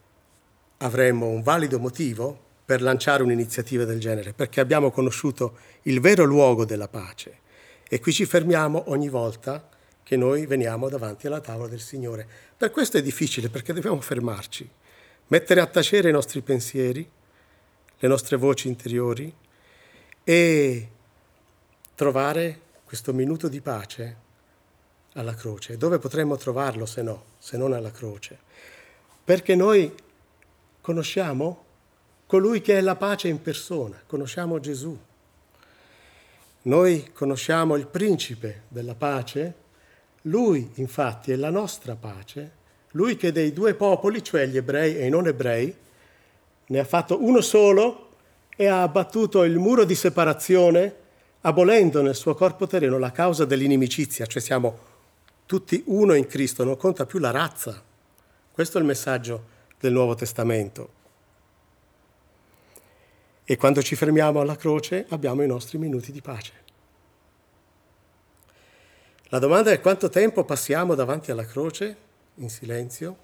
avremmo 0.76 1.26
un 1.26 1.42
valido 1.42 1.80
motivo 1.80 2.49
per 2.70 2.82
lanciare 2.82 3.24
un'iniziativa 3.24 3.84
del 3.84 3.98
genere, 3.98 4.32
perché 4.32 4.60
abbiamo 4.60 4.92
conosciuto 4.92 5.56
il 5.82 5.98
vero 5.98 6.22
luogo 6.22 6.64
della 6.64 6.86
pace. 6.86 7.38
E 7.88 7.98
qui 7.98 8.12
ci 8.12 8.24
fermiamo 8.26 8.84
ogni 8.90 9.08
volta 9.08 9.68
che 10.04 10.16
noi 10.16 10.46
veniamo 10.46 10.88
davanti 10.88 11.26
alla 11.26 11.40
tavola 11.40 11.66
del 11.66 11.80
Signore. 11.80 12.24
Per 12.56 12.70
questo 12.70 12.96
è 12.96 13.02
difficile, 13.02 13.48
perché 13.48 13.72
dobbiamo 13.72 14.00
fermarci, 14.00 14.70
mettere 15.26 15.60
a 15.60 15.66
tacere 15.66 16.10
i 16.10 16.12
nostri 16.12 16.42
pensieri, 16.42 17.10
le 17.98 18.08
nostre 18.08 18.36
voci 18.36 18.68
interiori 18.68 19.34
e 20.22 20.88
trovare 21.96 22.60
questo 22.84 23.12
minuto 23.12 23.48
di 23.48 23.60
pace 23.60 24.16
alla 25.14 25.34
croce. 25.34 25.76
Dove 25.76 25.98
potremmo 25.98 26.36
trovarlo 26.36 26.86
se 26.86 27.02
no, 27.02 27.24
se 27.36 27.56
non 27.56 27.72
alla 27.72 27.90
croce? 27.90 28.38
Perché 29.24 29.56
noi 29.56 29.92
conosciamo 30.80 31.64
colui 32.30 32.60
che 32.60 32.78
è 32.78 32.80
la 32.80 32.94
pace 32.94 33.26
in 33.26 33.42
persona, 33.42 34.00
conosciamo 34.06 34.60
Gesù. 34.60 34.96
Noi 36.62 37.10
conosciamo 37.12 37.74
il 37.74 37.88
principe 37.88 38.62
della 38.68 38.94
pace, 38.94 39.54
lui 40.22 40.70
infatti 40.74 41.32
è 41.32 41.34
la 41.34 41.50
nostra 41.50 41.96
pace, 41.96 42.52
lui 42.92 43.16
che 43.16 43.32
dei 43.32 43.52
due 43.52 43.74
popoli, 43.74 44.22
cioè 44.22 44.46
gli 44.46 44.56
ebrei 44.56 44.96
e 44.96 45.06
i 45.06 45.10
non 45.10 45.26
ebrei, 45.26 45.74
ne 46.66 46.78
ha 46.78 46.84
fatto 46.84 47.20
uno 47.20 47.40
solo 47.40 48.10
e 48.54 48.68
ha 48.68 48.82
abbattuto 48.82 49.42
il 49.42 49.58
muro 49.58 49.82
di 49.82 49.96
separazione, 49.96 50.94
abolendo 51.40 52.00
nel 52.00 52.14
suo 52.14 52.36
corpo 52.36 52.68
terreno 52.68 52.96
la 52.98 53.10
causa 53.10 53.44
dell'inimicizia, 53.44 54.26
cioè 54.26 54.40
siamo 54.40 54.78
tutti 55.46 55.82
uno 55.86 56.14
in 56.14 56.28
Cristo, 56.28 56.62
non 56.62 56.76
conta 56.76 57.06
più 57.06 57.18
la 57.18 57.32
razza. 57.32 57.82
Questo 58.52 58.78
è 58.78 58.80
il 58.80 58.86
messaggio 58.86 59.44
del 59.80 59.92
Nuovo 59.92 60.14
Testamento. 60.14 60.99
E 63.50 63.56
quando 63.56 63.82
ci 63.82 63.96
fermiamo 63.96 64.40
alla 64.40 64.54
croce 64.54 65.06
abbiamo 65.08 65.42
i 65.42 65.46
nostri 65.48 65.76
minuti 65.76 66.12
di 66.12 66.20
pace. 66.20 66.52
La 69.24 69.40
domanda 69.40 69.72
è 69.72 69.80
quanto 69.80 70.08
tempo 70.08 70.44
passiamo 70.44 70.94
davanti 70.94 71.32
alla 71.32 71.44
croce 71.44 71.96
in 72.36 72.48
silenzio 72.48 73.16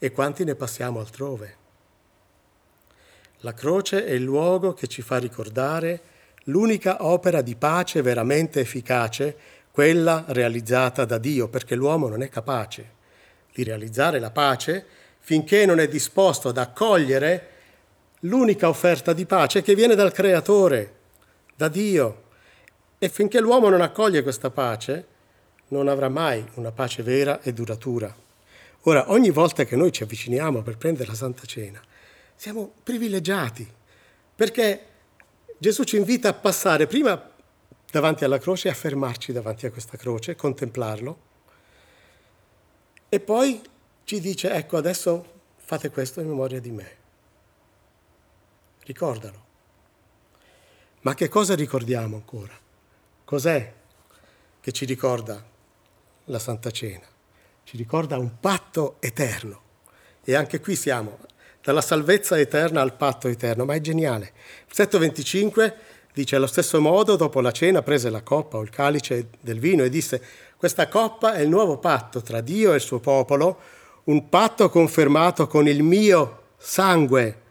e 0.00 0.10
quanti 0.10 0.42
ne 0.42 0.56
passiamo 0.56 0.98
altrove. 0.98 1.56
La 3.42 3.54
croce 3.54 4.04
è 4.04 4.10
il 4.10 4.24
luogo 4.24 4.74
che 4.74 4.88
ci 4.88 5.00
fa 5.00 5.18
ricordare 5.18 6.00
l'unica 6.46 7.04
opera 7.04 7.40
di 7.40 7.54
pace 7.54 8.02
veramente 8.02 8.58
efficace, 8.58 9.36
quella 9.70 10.24
realizzata 10.26 11.04
da 11.04 11.18
Dio, 11.18 11.46
perché 11.46 11.76
l'uomo 11.76 12.08
non 12.08 12.20
è 12.20 12.28
capace 12.28 12.94
di 13.52 13.62
realizzare 13.62 14.18
la 14.18 14.32
pace 14.32 14.84
finché 15.20 15.66
non 15.66 15.78
è 15.78 15.86
disposto 15.86 16.48
ad 16.48 16.58
accogliere 16.58 17.57
l'unica 18.20 18.68
offerta 18.68 19.12
di 19.12 19.26
pace 19.26 19.62
che 19.62 19.74
viene 19.74 19.94
dal 19.94 20.12
Creatore, 20.12 20.94
da 21.54 21.68
Dio. 21.68 22.24
E 22.98 23.08
finché 23.08 23.40
l'uomo 23.40 23.68
non 23.68 23.80
accoglie 23.80 24.22
questa 24.22 24.50
pace, 24.50 25.06
non 25.68 25.86
avrà 25.86 26.08
mai 26.08 26.44
una 26.54 26.72
pace 26.72 27.02
vera 27.02 27.40
e 27.42 27.52
duratura. 27.52 28.14
Ora, 28.82 29.10
ogni 29.12 29.30
volta 29.30 29.64
che 29.64 29.76
noi 29.76 29.92
ci 29.92 30.02
avviciniamo 30.02 30.62
per 30.62 30.78
prendere 30.78 31.08
la 31.08 31.14
Santa 31.14 31.44
Cena, 31.44 31.80
siamo 32.34 32.72
privilegiati, 32.82 33.66
perché 34.34 34.86
Gesù 35.58 35.84
ci 35.84 35.96
invita 35.96 36.28
a 36.28 36.32
passare 36.32 36.86
prima 36.86 37.30
davanti 37.90 38.24
alla 38.24 38.38
croce, 38.38 38.68
a 38.68 38.74
fermarci 38.74 39.32
davanti 39.32 39.66
a 39.66 39.70
questa 39.70 39.96
croce, 39.96 40.36
contemplarlo, 40.36 41.26
e 43.08 43.20
poi 43.20 43.60
ci 44.04 44.20
dice, 44.20 44.50
ecco, 44.52 44.76
adesso 44.76 45.36
fate 45.56 45.90
questo 45.90 46.20
in 46.20 46.28
memoria 46.28 46.60
di 46.60 46.70
me 46.70 46.97
ricordalo. 48.88 49.44
Ma 51.02 51.14
che 51.14 51.28
cosa 51.28 51.54
ricordiamo 51.54 52.16
ancora? 52.16 52.58
Cos'è 53.22 53.72
che 54.60 54.72
ci 54.72 54.86
ricorda 54.86 55.44
la 56.24 56.38
Santa 56.38 56.70
Cena? 56.70 57.06
Ci 57.64 57.76
ricorda 57.76 58.16
un 58.16 58.40
patto 58.40 58.96
eterno. 59.00 59.60
E 60.24 60.34
anche 60.34 60.60
qui 60.60 60.74
siamo, 60.74 61.18
dalla 61.62 61.82
salvezza 61.82 62.38
eterna 62.38 62.80
al 62.80 62.96
patto 62.96 63.28
eterno, 63.28 63.66
ma 63.66 63.74
è 63.74 63.80
geniale. 63.80 64.32
Versetto 64.64 64.98
25 64.98 65.76
dice 66.14 66.36
allo 66.36 66.46
stesso 66.46 66.80
modo, 66.80 67.16
dopo 67.16 67.42
la 67.42 67.52
cena 67.52 67.82
prese 67.82 68.08
la 68.08 68.22
coppa 68.22 68.56
o 68.56 68.62
il 68.62 68.70
calice 68.70 69.28
del 69.38 69.60
vino 69.60 69.84
e 69.84 69.90
disse, 69.90 70.22
questa 70.56 70.88
coppa 70.88 71.34
è 71.34 71.42
il 71.42 71.48
nuovo 71.48 71.76
patto 71.76 72.22
tra 72.22 72.40
Dio 72.40 72.72
e 72.72 72.76
il 72.76 72.80
suo 72.80 73.00
popolo, 73.00 73.60
un 74.04 74.30
patto 74.30 74.70
confermato 74.70 75.46
con 75.46 75.68
il 75.68 75.82
mio 75.82 76.54
sangue 76.56 77.42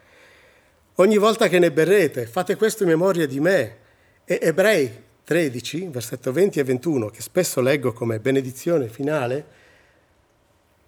Ogni 1.00 1.18
volta 1.18 1.48
che 1.48 1.60
ne 1.60 1.72
berrete, 1.72 2.25
fate 2.25 2.56
questo 2.56 2.82
in 2.82 2.89
memoria 2.89 3.27
di 3.27 3.39
me. 3.39 3.77
E 4.26 4.39
Ebrei 4.41 4.91
13, 5.24 5.89
versetto 5.89 6.32
20 6.32 6.58
e 6.60 6.63
21, 6.63 7.10
che 7.10 7.22
spesso 7.22 7.62
leggo 7.62 7.93
come 7.93 8.19
benedizione 8.19 8.88
finale, 8.88 9.45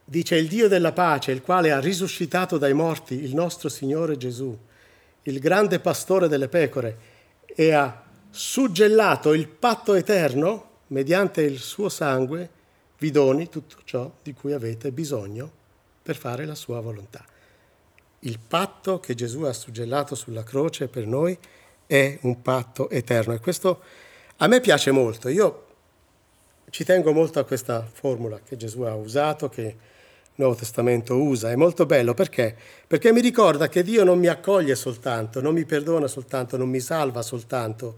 dice 0.04 0.36
il 0.36 0.48
Dio 0.48 0.68
della 0.68 0.94
pace, 0.94 1.32
il 1.32 1.44
quale 1.44 1.72
ha 1.72 1.80
risuscitato 1.80 2.58
dai 2.58 2.74
morti 2.74 3.24
il 3.24 3.36
nostro 3.36 3.70
Signore 3.70 4.18
Gesù, 4.18 4.58
il 5.24 5.40
grande 5.40 5.80
pastore 5.80 6.28
delle 6.28 6.48
pecore, 6.48 6.98
e 7.46 7.72
ha 7.72 8.04
suggellato 8.32 9.34
il 9.34 9.48
patto 9.48 9.94
eterno 9.94 10.70
mediante 10.88 11.42
il 11.42 11.60
suo 11.60 11.88
sangue, 11.88 12.50
vi 12.98 13.12
doni 13.12 13.48
tutto 13.48 13.76
ciò 13.84 14.12
di 14.24 14.34
cui 14.34 14.54
avete 14.54 14.92
bisogno 14.92 15.52
per 16.02 16.16
fare 16.16 16.46
la 16.46 16.56
sua 16.56 16.80
volontà 16.80 17.24
il 18.20 18.40
patto 18.40 19.00
che 19.00 19.16
Gesù 19.16 19.44
ha 19.44 19.54
suggellato 19.54 20.16
sulla 20.16 20.44
croce 20.44 20.88
per 20.88 21.06
noi 21.06 21.38
è 21.86 22.18
un 22.22 22.42
patto 22.42 22.90
eterno 22.90 23.34
e 23.34 23.40
questo 23.40 23.82
a 24.38 24.48
me 24.48 24.60
piace 24.60 24.92
molto. 24.92 25.30
Io 25.30 25.66
ci 26.70 26.84
tengo 26.84 27.12
molto 27.14 27.40
a 27.40 27.46
questa 27.46 27.88
formula 27.92 28.40
che 28.46 28.58
Gesù 28.58 28.82
ha 28.82 28.94
usato, 28.94 29.50
che 29.50 29.62
il 29.62 29.76
Nuovo 30.36 30.56
Testamento 30.56 31.16
usa. 31.16 31.50
È 31.50 31.56
molto 31.56 31.86
bello 31.86 32.14
perché? 32.14 32.56
Perché 32.86 33.12
mi 33.12 33.22
ricorda 33.22 33.68
che 33.68 33.84
Dio 33.84 34.04
non 34.04 34.20
mi 34.20 34.28
accoglie 34.28 34.76
soltanto, 34.76 35.42
non 35.42 35.54
mi 35.54 35.66
perdona 35.66 36.08
soltanto, 36.08 36.58
non 36.58 36.70
mi 36.70 36.80
salva 36.80 37.22
soltanto 37.22 37.96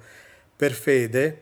per 0.55 0.71
fede, 0.71 1.41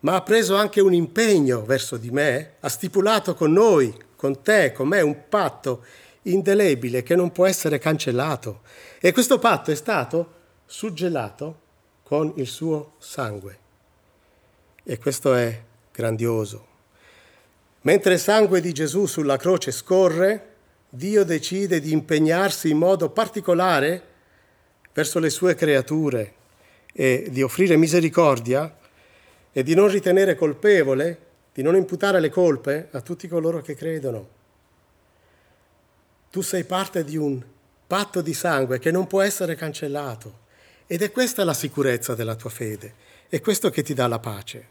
ma 0.00 0.14
ha 0.14 0.22
preso 0.22 0.54
anche 0.54 0.80
un 0.80 0.94
impegno 0.94 1.64
verso 1.64 1.96
di 1.96 2.10
me, 2.10 2.52
ha 2.60 2.68
stipulato 2.68 3.34
con 3.34 3.52
noi, 3.52 3.94
con 4.16 4.42
te, 4.42 4.72
con 4.72 4.88
me, 4.88 5.00
un 5.00 5.28
patto 5.28 5.84
indelebile 6.22 7.02
che 7.02 7.16
non 7.16 7.32
può 7.32 7.46
essere 7.46 7.78
cancellato. 7.78 8.62
E 9.00 9.12
questo 9.12 9.38
patto 9.38 9.70
è 9.70 9.74
stato 9.74 10.34
suggellato 10.66 11.60
con 12.02 12.32
il 12.36 12.46
suo 12.46 12.94
sangue. 12.98 13.58
E 14.82 14.98
questo 14.98 15.34
è 15.34 15.62
grandioso. 15.92 16.66
Mentre 17.82 18.14
il 18.14 18.20
sangue 18.20 18.60
di 18.60 18.72
Gesù 18.72 19.06
sulla 19.06 19.36
croce 19.36 19.70
scorre, 19.70 20.48
Dio 20.88 21.24
decide 21.24 21.80
di 21.80 21.92
impegnarsi 21.92 22.70
in 22.70 22.76
modo 22.76 23.10
particolare 23.10 24.02
verso 24.92 25.18
le 25.18 25.30
sue 25.30 25.54
creature 25.54 26.34
e 26.92 27.28
di 27.30 27.42
offrire 27.42 27.76
misericordia 27.76 28.76
e 29.52 29.62
di 29.62 29.74
non 29.74 29.88
ritenere 29.88 30.34
colpevole, 30.34 31.18
di 31.52 31.62
non 31.62 31.76
imputare 31.76 32.20
le 32.20 32.28
colpe 32.28 32.88
a 32.90 33.00
tutti 33.00 33.28
coloro 33.28 33.60
che 33.60 33.74
credono. 33.74 34.38
Tu 36.30 36.42
sei 36.42 36.64
parte 36.64 37.02
di 37.02 37.16
un 37.16 37.42
patto 37.86 38.20
di 38.20 38.34
sangue 38.34 38.78
che 38.78 38.92
non 38.92 39.08
può 39.08 39.20
essere 39.20 39.56
cancellato. 39.56 40.48
Ed 40.86 41.02
è 41.02 41.10
questa 41.10 41.42
la 41.42 41.54
sicurezza 41.54 42.14
della 42.14 42.36
tua 42.36 42.50
fede. 42.50 42.94
È 43.28 43.40
questo 43.40 43.68
che 43.70 43.82
ti 43.82 43.94
dà 43.94 44.06
la 44.06 44.20
pace. 44.20 44.66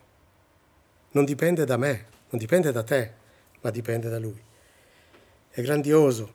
Non 1.12 1.26
dipende 1.26 1.66
da 1.66 1.76
me, 1.76 2.06
non 2.30 2.40
dipende 2.40 2.72
da 2.72 2.84
te, 2.84 3.14
ma 3.62 3.72
dipende 3.72 4.08
da 4.08 4.20
Lui. 4.20 4.42
È 5.50 5.62
grandioso. 5.62 6.34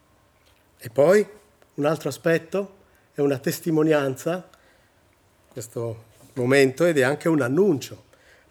E 0.79 0.91
poi 0.91 1.27
un 1.75 1.85
altro 1.87 2.11
aspetto 2.11 2.77
è 3.15 3.21
una 3.21 3.39
testimonianza, 3.39 4.49
questo 5.49 6.05
momento, 6.35 6.85
ed 6.85 6.99
è 6.99 7.03
anche 7.03 7.29
un 7.29 7.41
annuncio. 7.41 8.05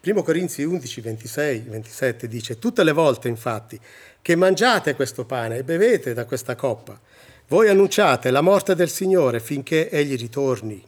1 0.05 0.21
Corinzi 0.21 0.63
11, 0.63 0.99
26, 0.99 1.59
27 1.59 2.27
dice, 2.27 2.59
tutte 2.59 2.83
le 2.83 2.91
volte 2.91 3.29
infatti 3.29 3.79
che 4.21 4.35
mangiate 4.35 4.95
questo 4.95 5.23
pane 5.23 5.59
e 5.59 5.63
bevete 5.63 6.13
da 6.13 6.25
questa 6.25 6.55
coppa, 6.55 6.99
voi 7.47 7.69
annunciate 7.69 8.29
la 8.29 8.41
morte 8.41 8.75
del 8.75 8.89
Signore 8.89 9.39
finché 9.39 9.89
Egli 9.89 10.17
ritorni. 10.17 10.83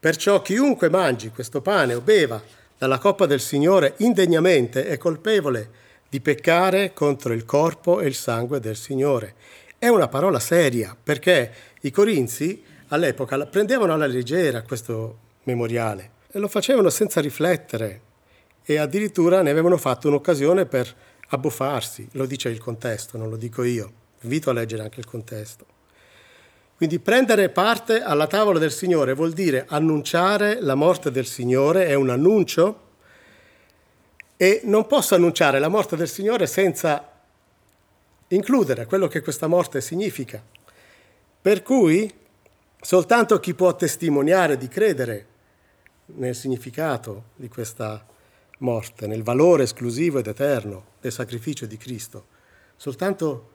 Perciò 0.00 0.40
chiunque 0.40 0.88
mangi 0.88 1.28
questo 1.28 1.60
pane 1.60 1.92
o 1.92 2.00
beva 2.00 2.42
dalla 2.78 2.96
coppa 2.96 3.26
del 3.26 3.40
Signore 3.40 3.92
indegnamente 3.98 4.86
è 4.86 4.96
colpevole 4.96 5.68
di 6.08 6.22
peccare 6.22 6.94
contro 6.94 7.34
il 7.34 7.44
corpo 7.44 8.00
e 8.00 8.06
il 8.06 8.14
sangue 8.14 8.58
del 8.58 8.76
Signore. 8.76 9.34
È 9.76 9.88
una 9.88 10.08
parola 10.08 10.40
seria 10.40 10.96
perché 11.00 11.52
i 11.82 11.90
corinzi 11.90 12.62
all'epoca 12.88 13.44
prendevano 13.44 13.92
alla 13.92 14.06
leggera 14.06 14.62
questo 14.62 15.18
memoriale 15.42 16.12
e 16.32 16.38
lo 16.38 16.48
facevano 16.48 16.88
senza 16.88 17.20
riflettere 17.20 18.12
e 18.64 18.78
addirittura 18.78 19.42
ne 19.42 19.50
avevano 19.50 19.76
fatto 19.76 20.08
un'occasione 20.08 20.66
per 20.66 20.94
abbuffarsi, 21.28 22.08
lo 22.12 22.26
dice 22.26 22.48
il 22.48 22.58
contesto, 22.58 23.18
non 23.18 23.28
lo 23.28 23.36
dico 23.36 23.62
io, 23.62 23.92
invito 24.20 24.50
a 24.50 24.52
leggere 24.52 24.82
anche 24.82 25.00
il 25.00 25.06
contesto. 25.06 25.66
Quindi 26.76 26.98
prendere 26.98 27.50
parte 27.50 28.02
alla 28.02 28.26
tavola 28.26 28.58
del 28.58 28.72
Signore 28.72 29.14
vuol 29.14 29.32
dire 29.32 29.64
annunciare 29.68 30.60
la 30.60 30.74
morte 30.74 31.10
del 31.10 31.26
Signore, 31.26 31.86
è 31.86 31.94
un 31.94 32.10
annuncio 32.10 32.80
e 34.36 34.62
non 34.64 34.86
posso 34.86 35.14
annunciare 35.14 35.58
la 35.58 35.68
morte 35.68 35.96
del 35.96 36.08
Signore 36.08 36.46
senza 36.46 37.12
includere 38.28 38.86
quello 38.86 39.06
che 39.06 39.20
questa 39.20 39.46
morte 39.46 39.80
significa. 39.80 40.42
Per 41.40 41.62
cui 41.62 42.12
soltanto 42.80 43.38
chi 43.38 43.54
può 43.54 43.74
testimoniare 43.76 44.56
di 44.56 44.68
credere 44.68 45.26
nel 46.06 46.34
significato 46.34 47.24
di 47.36 47.48
questa 47.48 48.04
morte, 48.58 49.06
nel 49.06 49.22
valore 49.22 49.64
esclusivo 49.64 50.18
ed 50.18 50.26
eterno 50.26 50.92
del 51.00 51.12
sacrificio 51.12 51.66
di 51.66 51.76
Cristo. 51.76 52.26
Soltanto 52.76 53.50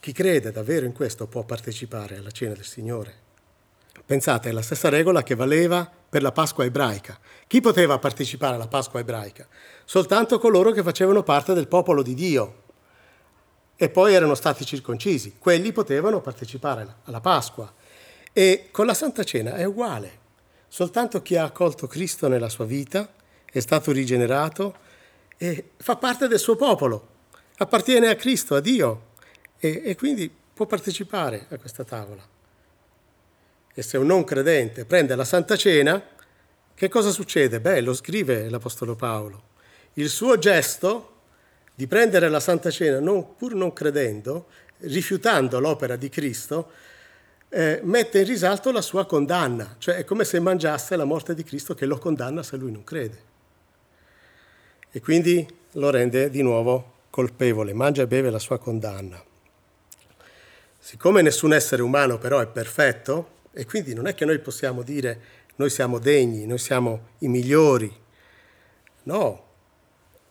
chi 0.00 0.12
crede 0.12 0.50
davvero 0.50 0.86
in 0.86 0.92
questo 0.92 1.26
può 1.26 1.44
partecipare 1.44 2.16
alla 2.16 2.30
cena 2.30 2.54
del 2.54 2.64
Signore. 2.64 3.28
Pensate, 4.04 4.48
è 4.48 4.52
la 4.52 4.62
stessa 4.62 4.88
regola 4.88 5.22
che 5.22 5.34
valeva 5.34 5.90
per 6.08 6.22
la 6.22 6.32
Pasqua 6.32 6.64
ebraica. 6.64 7.18
Chi 7.46 7.60
poteva 7.60 7.98
partecipare 7.98 8.54
alla 8.54 8.66
Pasqua 8.66 9.00
ebraica? 9.00 9.46
Soltanto 9.84 10.38
coloro 10.38 10.72
che 10.72 10.82
facevano 10.82 11.22
parte 11.22 11.52
del 11.52 11.68
popolo 11.68 12.02
di 12.02 12.14
Dio 12.14 12.62
e 13.76 13.88
poi 13.88 14.14
erano 14.14 14.34
stati 14.34 14.64
circoncisi. 14.64 15.36
Quelli 15.38 15.72
potevano 15.72 16.20
partecipare 16.20 16.96
alla 17.04 17.20
Pasqua. 17.20 17.72
E 18.32 18.68
con 18.70 18.86
la 18.86 18.94
Santa 18.94 19.22
Cena 19.22 19.54
è 19.54 19.64
uguale. 19.64 20.18
Soltanto 20.68 21.22
chi 21.22 21.36
ha 21.36 21.44
accolto 21.44 21.86
Cristo 21.86 22.28
nella 22.28 22.48
sua 22.48 22.64
vita 22.64 23.08
è 23.50 23.60
stato 23.60 23.92
rigenerato 23.92 24.88
e 25.36 25.70
fa 25.76 25.96
parte 25.96 26.28
del 26.28 26.38
suo 26.38 26.56
popolo, 26.56 27.08
appartiene 27.56 28.08
a 28.08 28.14
Cristo, 28.14 28.54
a 28.54 28.60
Dio 28.60 29.08
e, 29.58 29.82
e 29.84 29.96
quindi 29.96 30.30
può 30.52 30.66
partecipare 30.66 31.46
a 31.48 31.58
questa 31.58 31.84
tavola. 31.84 32.22
E 33.72 33.82
se 33.82 33.96
un 33.96 34.06
non 34.06 34.24
credente 34.24 34.84
prende 34.84 35.14
la 35.14 35.24
Santa 35.24 35.56
Cena, 35.56 36.02
che 36.74 36.88
cosa 36.88 37.10
succede? 37.10 37.60
Beh, 37.60 37.80
lo 37.80 37.94
scrive 37.94 38.48
l'Apostolo 38.48 38.94
Paolo. 38.94 39.42
Il 39.94 40.08
suo 40.08 40.38
gesto 40.38 41.16
di 41.74 41.86
prendere 41.86 42.28
la 42.28 42.40
Santa 42.40 42.70
Cena, 42.70 43.00
non, 43.00 43.36
pur 43.36 43.54
non 43.54 43.72
credendo, 43.72 44.46
rifiutando 44.80 45.60
l'opera 45.60 45.96
di 45.96 46.08
Cristo, 46.08 46.70
eh, 47.48 47.80
mette 47.82 48.20
in 48.20 48.26
risalto 48.26 48.70
la 48.70 48.82
sua 48.82 49.06
condanna, 49.06 49.76
cioè 49.78 49.96
è 49.96 50.04
come 50.04 50.24
se 50.24 50.38
mangiasse 50.40 50.94
la 50.96 51.04
morte 51.04 51.34
di 51.34 51.42
Cristo 51.42 51.74
che 51.74 51.86
lo 51.86 51.98
condanna 51.98 52.42
se 52.42 52.56
lui 52.56 52.70
non 52.70 52.84
crede. 52.84 53.28
E 54.90 55.00
quindi 55.00 55.46
lo 55.72 55.90
rende 55.90 56.30
di 56.30 56.42
nuovo 56.42 56.94
colpevole, 57.10 57.72
mangia 57.72 58.02
e 58.02 58.06
beve 58.06 58.30
la 58.30 58.38
sua 58.38 58.58
condanna. 58.58 59.22
Siccome 60.78 61.22
nessun 61.22 61.52
essere 61.52 61.82
umano 61.82 62.18
però 62.18 62.40
è 62.40 62.46
perfetto, 62.46 63.38
e 63.52 63.66
quindi 63.66 63.94
non 63.94 64.06
è 64.06 64.14
che 64.14 64.24
noi 64.24 64.38
possiamo 64.38 64.82
dire 64.82 65.20
noi 65.56 65.70
siamo 65.70 65.98
degni, 65.98 66.46
noi 66.46 66.58
siamo 66.58 67.08
i 67.18 67.28
migliori. 67.28 67.94
No, 69.02 69.44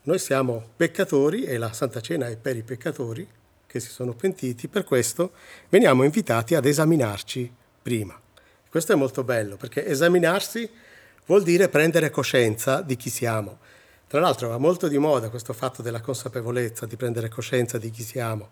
noi 0.03 0.19
siamo 0.19 0.69
peccatori 0.75 1.43
e 1.43 1.57
la 1.57 1.71
Santa 1.71 2.01
Cena 2.01 2.27
è 2.27 2.37
per 2.37 2.55
i 2.55 2.63
peccatori 2.63 3.27
che 3.67 3.79
si 3.79 3.89
sono 3.89 4.13
pentiti, 4.13 4.67
per 4.67 4.83
questo 4.83 5.33
veniamo 5.69 6.03
invitati 6.03 6.55
ad 6.55 6.65
esaminarci 6.65 7.53
prima. 7.81 8.19
Questo 8.67 8.93
è 8.93 8.95
molto 8.95 9.23
bello 9.23 9.57
perché 9.57 9.85
esaminarsi 9.85 10.67
vuol 11.27 11.43
dire 11.43 11.69
prendere 11.69 12.09
coscienza 12.09 12.81
di 12.81 12.95
chi 12.95 13.09
siamo. 13.09 13.59
Tra 14.09 14.19
l'altro 14.19 14.47
va 14.47 14.57
molto 14.57 14.87
di 14.87 14.97
moda 14.97 15.29
questo 15.29 15.53
fatto 15.53 15.83
della 15.83 16.01
consapevolezza, 16.01 16.87
di 16.87 16.95
prendere 16.95 17.29
coscienza 17.29 17.77
di 17.77 17.91
chi 17.91 18.01
siamo. 18.01 18.49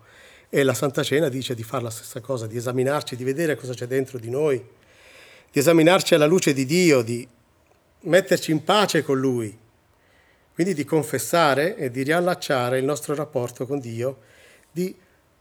E 0.50 0.62
la 0.62 0.76
Santa 0.76 1.02
Cena 1.02 1.30
dice 1.30 1.56
di 1.56 1.64
fare 1.64 1.82
la 1.82 1.90
stessa 1.90 2.22
cosa, 2.22 2.46
di 2.46 2.58
esaminarci, 2.58 3.16
di 3.16 3.24
vedere 3.24 3.56
cosa 3.56 3.74
c'è 3.74 3.88
dentro 3.88 4.20
di 4.20 4.30
noi, 4.30 4.64
di 5.52 5.58
esaminarci 5.58 6.14
alla 6.14 6.28
luce 6.28 6.54
di 6.54 6.64
Dio, 6.64 7.02
di 7.02 7.28
metterci 8.02 8.52
in 8.52 8.64
pace 8.64 9.02
con 9.02 9.20
Lui, 9.20 9.58
quindi 10.54 10.76
di 10.76 10.86
confessare 10.86 11.76
e 11.76 11.90
di 11.90 12.04
riallacciare 12.04 12.78
il 12.78 12.86
nostro 12.86 13.16
rapporto 13.16 13.66
con 13.66 13.80
Dio, 13.80 14.20
di 14.72 14.96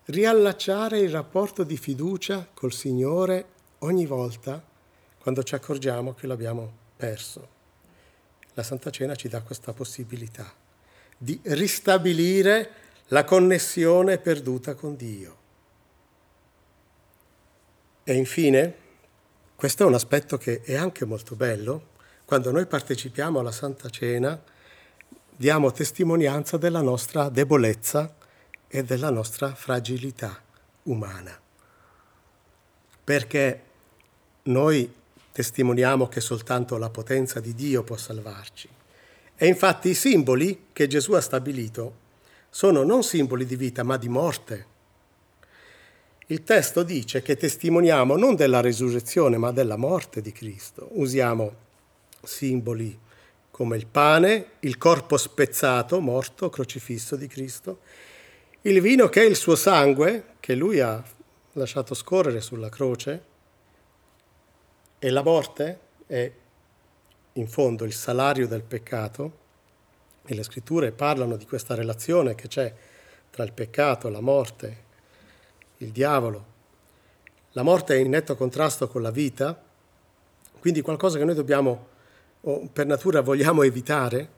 riallacciare 0.07 0.99
il 0.99 1.11
rapporto 1.11 1.63
di 1.63 1.77
fiducia 1.77 2.49
col 2.55 2.73
Signore 2.73 3.45
ogni 3.81 4.07
volta 4.07 4.65
quando 5.19 5.43
ci 5.43 5.55
accorgiamo 5.55 6.15
che 6.15 6.27
l'abbiamo 6.27 6.73
perso. 6.97 7.56
La 8.57 8.63
Santa 8.63 8.89
Cena 8.89 9.15
ci 9.15 9.29
dà 9.29 9.43
questa 9.43 9.75
possibilità 9.75 10.51
di 11.19 11.39
ristabilire 11.43 12.71
la 13.09 13.23
connessione 13.25 14.17
perduta 14.17 14.75
con 14.75 14.97
Dio. 14.97 15.37
E 18.03 18.15
infine, 18.15 18.75
questo 19.55 19.83
è 19.83 19.87
un 19.87 19.93
aspetto 19.93 20.39
che 20.39 20.63
è 20.63 20.75
anche 20.75 21.05
molto 21.05 21.35
bello, 21.35 21.89
quando 22.25 22.51
noi 22.51 22.65
partecipiamo 22.65 23.41
alla 23.41 23.53
Santa 23.53 23.91
Cena 23.91 24.43
diamo 25.37 25.71
testimonianza 25.71 26.57
della 26.57 26.81
nostra 26.81 27.29
debolezza 27.29 28.17
e 28.69 28.83
della 28.85 29.11
nostra 29.11 29.55
fragilità 29.55 30.41
umana. 30.85 31.39
Perché 33.05 33.63
noi 34.45 34.91
testimoniamo 35.37 36.09
che 36.09 36.23
soltanto 36.23 36.79
la 36.79 36.89
potenza 36.89 37.41
di 37.41 37.55
Dio 37.55 37.83
può 37.83 37.99
salvarci. 37.99 38.71
E 39.37 39.47
infatti 39.47 39.91
i 39.91 39.95
simboli 39.95 40.69
che 40.73 40.87
Gesù 40.87 41.13
ha 41.13 41.21
stabilito 41.21 42.05
sono 42.49 42.83
non 42.85 43.03
simboli 43.03 43.45
di 43.45 43.55
vita 43.55 43.83
ma 43.83 43.99
di 43.99 44.09
morte. 44.09 44.67
Il 46.29 46.43
testo 46.43 46.83
dice 46.83 47.21
che 47.21 47.37
testimoniamo 47.37 48.17
non 48.17 48.35
della 48.35 48.63
risurrezione 48.63 49.37
ma 49.37 49.53
della 49.53 49.77
morte 49.77 50.23
di 50.23 50.33
Cristo. 50.33 50.89
Usiamo 50.93 51.55
simboli 52.23 52.99
come 53.51 53.77
il 53.77 53.87
pane, 53.87 54.53
il 54.61 54.79
corpo 54.79 55.19
spezzato, 55.19 56.01
morto, 56.01 56.49
crocifisso 56.49 57.15
di 57.15 57.27
Cristo, 57.27 57.81
il 58.63 58.81
vino 58.81 59.11
che 59.11 59.21
è 59.21 59.27
il 59.27 59.37
suo 59.37 59.55
sangue, 59.55 60.37
che 60.41 60.55
lui 60.55 60.81
ha 60.81 61.05
lasciato 61.53 61.93
scorrere 61.93 62.41
sulla 62.41 62.71
croce, 62.71 63.35
e 64.99 65.11
la 65.11 65.23
morte 65.23 65.81
è 66.07 66.33
in 67.33 67.49
fondo 67.49 67.85
il 67.85 67.93
salario 67.93 68.47
del 68.49 68.63
peccato, 68.63 69.45
e 70.25 70.35
le 70.35 70.43
scritture 70.43 70.91
parlano 70.91 71.37
di 71.37 71.47
questa 71.47 71.75
relazione 71.75 72.35
che 72.35 72.49
c'è 72.49 72.75
tra 73.31 73.45
il 73.45 73.53
peccato, 73.53 74.09
la 74.09 74.21
morte, 74.21 74.85
il 75.79 75.93
diavolo. 75.93 76.55
La 77.53 77.63
morte 77.63 77.95
è 77.95 77.99
in 77.99 78.11
netto 78.11 78.35
contrasto 78.37 78.89
con 78.89 79.03
la 79.03 79.11
vita, 79.11 79.63
quindi 80.59 80.81
qualcosa 80.81 81.19
che 81.19 81.25
noi 81.25 81.35
dobbiamo, 81.35 81.89
o 82.41 82.67
per 82.73 82.87
natura 82.87 83.21
vogliamo 83.21 83.63
evitare, 83.63 84.31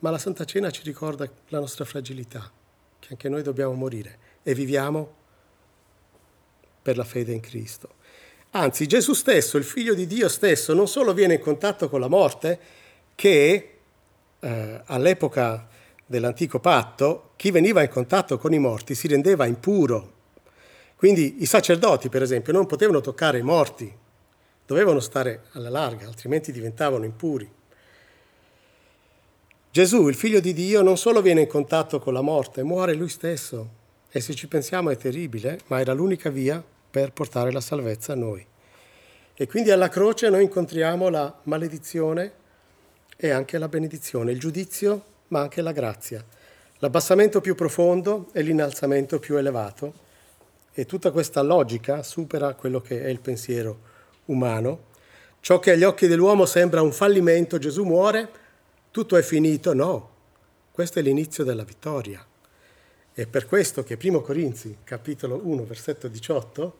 ma 0.00 0.10
la 0.10 0.18
Santa 0.18 0.44
Cena 0.44 0.70
ci 0.70 0.82
ricorda 0.82 1.28
la 1.48 1.60
nostra 1.60 1.84
fragilità, 1.84 2.50
che 2.98 3.08
anche 3.10 3.28
noi 3.28 3.42
dobbiamo 3.42 3.72
morire 3.72 4.18
e 4.42 4.54
viviamo 4.54 5.14
per 6.82 6.96
la 6.96 7.04
fede 7.04 7.32
in 7.32 7.40
Cristo. 7.40 7.98
Anzi, 8.52 8.88
Gesù 8.88 9.12
stesso, 9.12 9.58
il 9.58 9.64
figlio 9.64 9.94
di 9.94 10.08
Dio 10.08 10.28
stesso, 10.28 10.74
non 10.74 10.88
solo 10.88 11.14
viene 11.14 11.34
in 11.34 11.40
contatto 11.40 11.88
con 11.88 12.00
la 12.00 12.08
morte, 12.08 12.58
che 13.14 13.74
eh, 14.40 14.80
all'epoca 14.86 15.68
dell'antico 16.04 16.58
patto, 16.58 17.30
chi 17.36 17.52
veniva 17.52 17.80
in 17.80 17.88
contatto 17.88 18.38
con 18.38 18.52
i 18.52 18.58
morti 18.58 18.96
si 18.96 19.06
rendeva 19.06 19.46
impuro. 19.46 20.18
Quindi 20.96 21.42
i 21.42 21.46
sacerdoti, 21.46 22.08
per 22.08 22.22
esempio, 22.22 22.52
non 22.52 22.66
potevano 22.66 23.00
toccare 23.00 23.38
i 23.38 23.42
morti, 23.42 23.90
dovevano 24.66 24.98
stare 24.98 25.44
alla 25.52 25.70
larga, 25.70 26.08
altrimenti 26.08 26.50
diventavano 26.50 27.04
impuri. 27.04 27.48
Gesù, 29.70 30.08
il 30.08 30.16
figlio 30.16 30.40
di 30.40 30.52
Dio, 30.52 30.82
non 30.82 30.96
solo 30.96 31.22
viene 31.22 31.42
in 31.42 31.46
contatto 31.46 32.00
con 32.00 32.12
la 32.12 32.20
morte, 32.20 32.64
muore 32.64 32.94
lui 32.94 33.08
stesso. 33.08 33.78
E 34.10 34.20
se 34.20 34.34
ci 34.34 34.48
pensiamo 34.48 34.90
è 34.90 34.96
terribile, 34.96 35.60
ma 35.68 35.78
era 35.78 35.92
l'unica 35.92 36.30
via 36.30 36.60
per 36.90 37.12
portare 37.12 37.52
la 37.52 37.60
salvezza 37.60 38.12
a 38.12 38.16
noi. 38.16 38.44
E 39.34 39.46
quindi 39.46 39.70
alla 39.70 39.88
croce 39.88 40.28
noi 40.28 40.42
incontriamo 40.42 41.08
la 41.08 41.34
maledizione 41.44 42.32
e 43.16 43.30
anche 43.30 43.58
la 43.58 43.68
benedizione, 43.68 44.32
il 44.32 44.38
giudizio, 44.38 45.04
ma 45.28 45.40
anche 45.40 45.62
la 45.62 45.72
grazia, 45.72 46.24
l'abbassamento 46.78 47.40
più 47.40 47.54
profondo 47.54 48.28
e 48.32 48.42
l'innalzamento 48.42 49.18
più 49.18 49.36
elevato. 49.36 50.08
E 50.72 50.86
tutta 50.86 51.10
questa 51.10 51.42
logica 51.42 52.02
supera 52.02 52.54
quello 52.54 52.80
che 52.80 53.02
è 53.02 53.08
il 53.08 53.20
pensiero 53.20 53.78
umano. 54.26 54.88
Ciò 55.40 55.58
che 55.58 55.72
agli 55.72 55.84
occhi 55.84 56.06
dell'uomo 56.06 56.46
sembra 56.46 56.82
un 56.82 56.92
fallimento, 56.92 57.58
Gesù 57.58 57.84
muore, 57.84 58.28
tutto 58.90 59.16
è 59.16 59.22
finito, 59.22 59.72
no, 59.72 60.10
questo 60.70 60.98
è 60.98 61.02
l'inizio 61.02 61.44
della 61.44 61.64
vittoria. 61.64 62.24
È 63.12 63.26
per 63.26 63.46
questo 63.46 63.82
che 63.82 63.98
1 64.00 64.20
Corinzi, 64.20 64.78
capitolo 64.84 65.40
1, 65.42 65.64
versetto 65.64 66.08
18, 66.08 66.79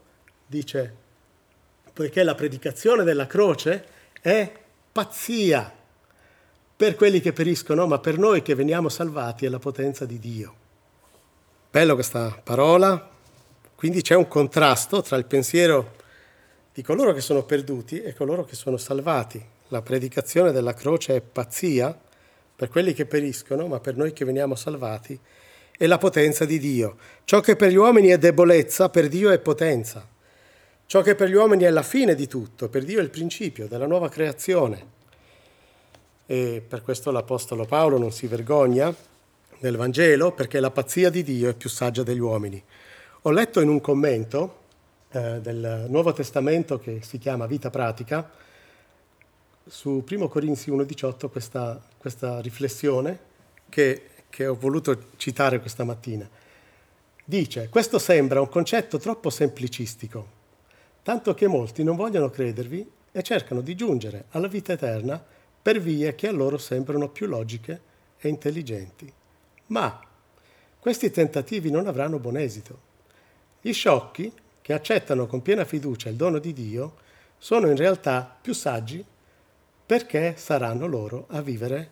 dice, 0.51 0.93
poiché 1.93 2.25
la 2.25 2.35
predicazione 2.35 3.05
della 3.05 3.29
croce 3.29 3.85
è 4.21 4.51
pazzia 4.91 5.73
per 6.75 6.97
quelli 6.97 7.21
che 7.21 7.33
periscono, 7.33 7.87
ma 7.87 8.01
per 8.01 8.19
noi 8.19 8.43
che 8.43 8.57
veniamo 8.57 8.89
salvati 8.89 9.47
è 9.47 9.49
la 9.49 9.61
potenza 9.61 10.05
di 10.05 10.19
Dio. 10.19 10.55
Bello 11.71 11.95
questa 11.95 12.41
parola, 12.43 13.11
quindi 13.77 14.03
c'è 14.03 14.17
un 14.17 14.27
contrasto 14.27 15.03
tra 15.03 15.17
il 15.17 15.25
pensiero 15.27 15.95
di 16.75 16.83
coloro 16.83 17.13
che 17.13 17.21
sono 17.21 17.45
perduti 17.45 18.03
e 18.03 18.13
coloro 18.13 18.45
che 18.45 18.57
sono 18.57 18.77
salvati. 18.77 19.41
La 19.69 19.83
predicazione 19.83 20.51
della 20.51 20.75
croce 20.75 21.15
è 21.15 21.21
pazzia 21.21 21.97
per 22.57 22.69
quelli 22.69 22.93
che 22.93 23.07
periscono, 23.07 23.69
ma 23.69 23.79
per 23.79 23.97
noi 23.97 24.13
che 24.13 24.25
veniamo 24.25 24.57
salvati 24.57 25.17
è 25.79 25.87
la 25.87 25.99
potenza 25.99 26.45
di 26.45 26.59
Dio. 26.59 26.97
Ciò 27.23 27.39
che 27.39 27.55
per 27.55 27.71
gli 27.71 27.77
uomini 27.77 28.09
è 28.09 28.19
debolezza, 28.19 28.89
per 28.89 29.07
Dio 29.07 29.31
è 29.31 29.39
potenza. 29.39 30.19
Ciò 30.91 31.03
che 31.03 31.15
per 31.15 31.29
gli 31.29 31.35
uomini 31.35 31.63
è 31.63 31.71
la 31.71 31.85
fine 31.85 32.17
di 32.17 32.27
tutto, 32.27 32.69
per 32.69 32.83
Dio 32.83 32.99
è 32.99 33.03
il 33.03 33.11
principio 33.11 33.69
della 33.69 33.87
nuova 33.87 34.09
creazione. 34.09 34.85
E 36.27 36.65
per 36.67 36.83
questo 36.83 37.13
l'Apostolo 37.13 37.65
Paolo 37.65 37.97
non 37.97 38.11
si 38.11 38.27
vergogna 38.27 38.93
nel 39.59 39.77
Vangelo 39.77 40.33
perché 40.33 40.59
la 40.59 40.73
pazzia 40.73 41.09
di 41.09 41.23
Dio 41.23 41.49
è 41.49 41.55
più 41.55 41.69
saggia 41.69 42.03
degli 42.03 42.19
uomini. 42.19 42.61
Ho 43.23 43.31
letto 43.31 43.61
in 43.61 43.69
un 43.69 43.81
commento 43.81 44.63
eh, 45.13 45.41
del 45.41 45.87
Nuovo 45.89 46.13
Testamento 46.13 46.81
che 46.81 47.03
si 47.03 47.19
chiama 47.19 47.47
Vita 47.47 47.71
Pratica, 47.71 48.29
su 49.65 50.05
1 50.05 50.29
Corinzi 50.29 50.73
1,18 50.73 51.31
questa, 51.31 51.81
questa 51.99 52.41
riflessione 52.41 53.17
che, 53.69 54.07
che 54.29 54.45
ho 54.45 54.57
voluto 54.57 55.11
citare 55.15 55.61
questa 55.61 55.85
mattina. 55.85 56.29
Dice, 57.25 57.69
questo 57.69 58.01
sembra 58.01 58.41
un 58.41 58.49
concetto 58.49 58.99
troppo 58.99 59.31
semplicistico, 59.31 60.39
tanto 61.03 61.35
che 61.35 61.47
molti 61.47 61.83
non 61.83 61.97
vogliono 61.97 62.31
credervi 62.31 62.91
e 63.13 63.23
cercano 63.23 63.61
di 63.61 63.75
giungere 63.75 64.27
alla 64.31 64.49
vita 64.49 64.73
eterna 64.73 65.23
per 65.63 65.81
vie 65.81 66.15
che 66.15 66.29
a 66.29 66.33
loro 66.33 66.59
sembrano 66.59 67.09
più 67.09 67.27
logiche 67.27 67.81
e 68.19 68.29
intelligenti. 68.29 69.13
Ma 69.67 70.01
questi 70.79 71.11
tentativi 71.11 71.71
non 71.71 71.87
avranno 71.87 72.19
buon 72.19 72.37
esito. 72.37 72.89
Gli 73.61 73.73
sciocchi, 73.73 74.33
che 74.63 74.73
accettano 74.73 75.27
con 75.27 75.43
piena 75.43 75.65
fiducia 75.65 76.09
il 76.09 76.17
dono 76.17 76.39
di 76.39 76.53
Dio, 76.53 76.97
sono 77.37 77.69
in 77.69 77.77
realtà 77.77 78.39
più 78.41 78.53
saggi 78.53 79.05
perché 79.85 80.35
saranno 80.37 80.87
loro 80.87 81.27
a 81.31 81.43
vivere 81.43 81.91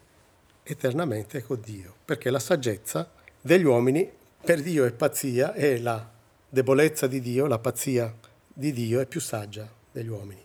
eternamente 0.62 1.42
con 1.42 1.60
Dio. 1.60 1.94
Perché 2.04 2.30
la 2.30 2.38
saggezza 2.38 3.10
degli 3.40 3.64
uomini 3.64 4.10
per 4.42 4.62
Dio 4.62 4.84
è 4.84 4.92
pazzia 4.92 5.52
e 5.54 5.78
la 5.80 6.08
debolezza 6.48 7.06
di 7.06 7.20
Dio, 7.20 7.46
la 7.46 7.58
pazzia 7.58 8.14
di 8.58 8.72
Dio 8.72 8.98
è 8.98 9.06
più 9.06 9.20
saggia 9.20 9.72
degli 9.92 10.08
uomini. 10.08 10.44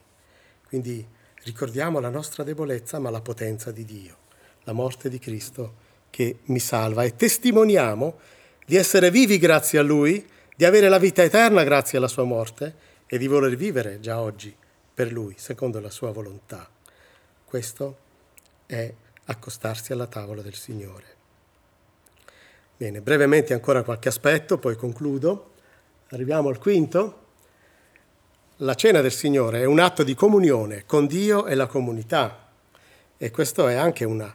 Quindi 0.68 1.04
ricordiamo 1.46 2.00
la 2.00 2.10
nostra 2.10 2.44
debolezza 2.44 3.00
ma 3.00 3.10
la 3.10 3.22
potenza 3.22 3.72
di 3.72 3.86
Dio, 3.86 4.18
la 4.66 4.74
morte 4.74 5.10
di 5.10 5.18
Cristo 5.18 5.82
che 6.12 6.42
mi 6.44 6.60
salva 6.60 7.06
e 7.06 7.16
testimoniamo 7.16 8.20
di 8.68 8.76
essere 8.76 9.10
vivi 9.10 9.40
grazie 9.40 9.80
a 9.80 9.82
Lui 9.82 10.24
di 10.56 10.64
avere 10.64 10.90
la 10.90 11.00
vita 11.00 11.24
eterna 11.24 11.64
grazie 11.64 11.98
alla 11.98 12.08
sua 12.08 12.24
morte 12.24 12.76
e 13.08 13.18
di 13.18 13.26
voler 13.26 13.56
vivere 13.56 14.00
già 14.00 14.22
oggi 14.22 14.56
per 14.94 15.12
lui, 15.12 15.34
secondo 15.38 15.80
la 15.80 15.90
sua 15.90 16.12
volontà. 16.12 16.70
Questo 17.44 17.98
è 18.68 18.94
accostarsi 19.26 19.92
alla 19.92 20.06
tavola 20.06 20.44
del 20.44 20.54
Signore. 20.54 21.06
Bene, 22.78 23.02
brevemente 23.02 23.54
ancora 23.54 23.82
qualche 23.82 24.10
aspetto, 24.10 24.60
poi 24.60 24.76
concludo. 24.76 25.54
Arriviamo 26.10 26.50
al 26.50 26.60
quinto. 26.60 27.22
La 28.58 28.76
cena 28.76 29.02
del 29.02 29.12
Signore 29.12 29.62
è 29.62 29.66
un 29.66 29.80
atto 29.80 30.04
di 30.04 30.14
comunione 30.14 30.84
con 30.86 31.08
Dio 31.08 31.48
e 31.48 31.56
la 31.56 31.66
comunità 31.66 32.50
e 33.18 33.32
questo 33.32 33.68
è 33.68 33.74
anche 33.74 34.06
una 34.06 34.32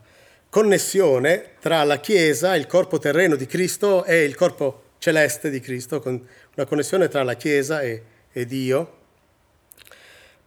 connessione 0.50 1.50
tra 1.60 1.84
la 1.84 1.98
Chiesa, 1.98 2.56
il 2.56 2.66
corpo 2.66 2.98
terreno 2.98 3.36
di 3.36 3.46
Cristo 3.46 4.04
e 4.04 4.24
il 4.24 4.34
corpo 4.34 4.82
celeste 4.98 5.50
di 5.50 5.60
Cristo, 5.60 6.02
una 6.04 6.66
connessione 6.66 7.06
tra 7.06 7.22
la 7.22 7.34
Chiesa 7.34 7.80
e, 7.80 8.02
e 8.32 8.44
Dio. 8.44 8.96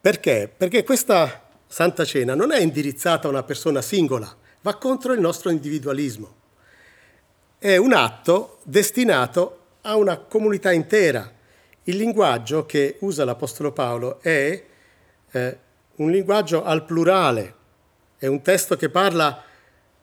Perché? 0.02 0.52
Perché 0.56 0.84
questa 0.84 1.48
Santa 1.66 2.04
Cena 2.04 2.36
non 2.36 2.52
è 2.52 2.60
indirizzata 2.60 3.28
a 3.28 3.32
una 3.32 3.44
persona 3.44 3.82
singola, 3.82 4.36
va 4.64 4.76
contro 4.76 5.14
il 5.14 5.22
nostro 5.22 5.50
individualismo. 5.50 6.36
È 7.58 7.78
un 7.78 7.94
atto 7.94 8.60
destinato 8.64 9.60
a 9.84 9.96
una 9.96 10.18
comunità 10.18 10.74
intera. 10.74 11.40
Il 11.84 11.98
linguaggio 11.98 12.66
che 12.66 12.98
usa 13.00 13.26
l'Apostolo 13.26 13.72
Paolo 13.72 14.20
è 14.22 14.64
eh, 15.32 15.58
un 15.96 16.12
linguaggio 16.12 16.64
al 16.64 16.86
plurale, 16.86 17.56
è 18.18 18.28
un 18.28 18.42
testo 18.42 18.76
che 18.76 18.90
parla 18.90 19.44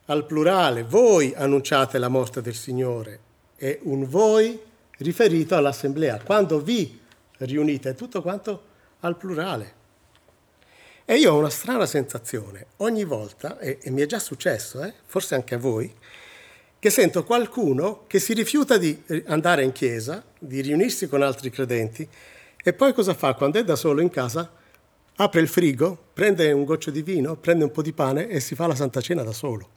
al 0.06 0.26
plurale. 0.26 0.82
Voi 0.82 1.32
annunciate 1.36 1.98
la 1.98 2.08
morte 2.08 2.40
del 2.40 2.54
Signore 2.54 3.26
è 3.58 3.76
un 3.82 4.08
voi 4.08 4.58
riferito 4.98 5.56
all'assemblea. 5.56 6.20
Quando 6.22 6.60
vi 6.60 7.00
riunite, 7.38 7.90
è 7.90 7.94
tutto 7.94 8.22
quanto 8.22 8.62
al 9.00 9.16
plurale. 9.16 9.74
E 11.04 11.16
io 11.16 11.32
ho 11.32 11.38
una 11.38 11.50
strana 11.50 11.86
sensazione 11.86 12.66
ogni 12.78 13.04
volta, 13.04 13.58
e, 13.58 13.78
e 13.80 13.90
mi 13.90 14.02
è 14.02 14.06
già 14.06 14.18
successo, 14.18 14.82
eh, 14.82 14.92
forse 15.06 15.34
anche 15.34 15.54
a 15.54 15.58
voi, 15.58 15.92
che 16.78 16.90
sento 16.90 17.24
qualcuno 17.24 18.04
che 18.06 18.20
si 18.20 18.34
rifiuta 18.34 18.76
di 18.76 19.02
andare 19.26 19.64
in 19.64 19.72
chiesa, 19.72 20.24
di 20.38 20.60
riunirsi 20.60 21.08
con 21.08 21.22
altri 21.22 21.50
credenti, 21.50 22.08
e 22.62 22.72
poi 22.72 22.92
cosa 22.92 23.14
fa 23.14 23.34
quando 23.34 23.58
è 23.58 23.64
da 23.64 23.76
solo 23.76 24.00
in 24.00 24.10
casa? 24.10 24.50
Apre 25.16 25.40
il 25.40 25.48
frigo, 25.48 25.98
prende 26.12 26.52
un 26.52 26.64
goccio 26.64 26.90
di 26.90 27.02
vino, 27.02 27.34
prende 27.36 27.64
un 27.64 27.72
po' 27.72 27.82
di 27.82 27.92
pane 27.92 28.28
e 28.28 28.38
si 28.38 28.54
fa 28.54 28.68
la 28.68 28.76
Santa 28.76 29.00
Cena 29.00 29.22
da 29.24 29.32
solo. 29.32 29.68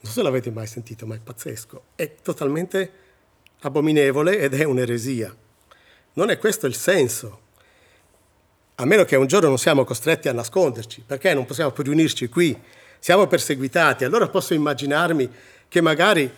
Non 0.00 0.10
so 0.10 0.18
se 0.18 0.22
l'avete 0.22 0.50
mai 0.50 0.66
sentito, 0.66 1.06
ma 1.06 1.14
è 1.14 1.20
pazzesco. 1.22 1.82
È 1.94 2.14
totalmente 2.22 2.90
abominevole 3.60 4.38
ed 4.38 4.54
è 4.54 4.64
un'eresia. 4.64 5.32
Non 6.14 6.30
è 6.30 6.38
questo 6.38 6.66
il 6.66 6.74
senso. 6.74 7.40
A 8.76 8.84
meno 8.86 9.04
che 9.04 9.14
un 9.14 9.26
giorno 9.26 9.48
non 9.48 9.58
siamo 9.58 9.84
costretti 9.84 10.28
a 10.28 10.32
nasconderci, 10.32 11.04
perché 11.06 11.34
non 11.34 11.44
possiamo 11.44 11.70
più 11.70 11.84
riunirci 11.84 12.28
qui? 12.28 12.58
Siamo 12.98 13.26
perseguitati. 13.26 14.04
Allora 14.04 14.28
posso 14.28 14.54
immaginarmi 14.54 15.30
che 15.70 15.80
magari 15.80 16.28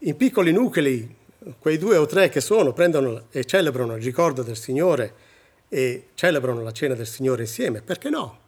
in 0.00 0.16
piccoli 0.16 0.52
nuclei, 0.52 1.16
quei 1.58 1.78
due 1.78 1.96
o 1.96 2.04
tre 2.04 2.28
che 2.28 2.42
sono, 2.42 2.74
prendono 2.74 3.28
e 3.30 3.46
celebrano 3.46 3.96
il 3.96 4.02
ricordo 4.02 4.42
del 4.42 4.58
Signore 4.58 5.14
e 5.70 6.08
celebrano 6.12 6.60
la 6.60 6.72
cena 6.72 6.92
del 6.92 7.06
Signore 7.06 7.42
insieme. 7.42 7.80
Perché 7.80 8.10
no? 8.10 8.38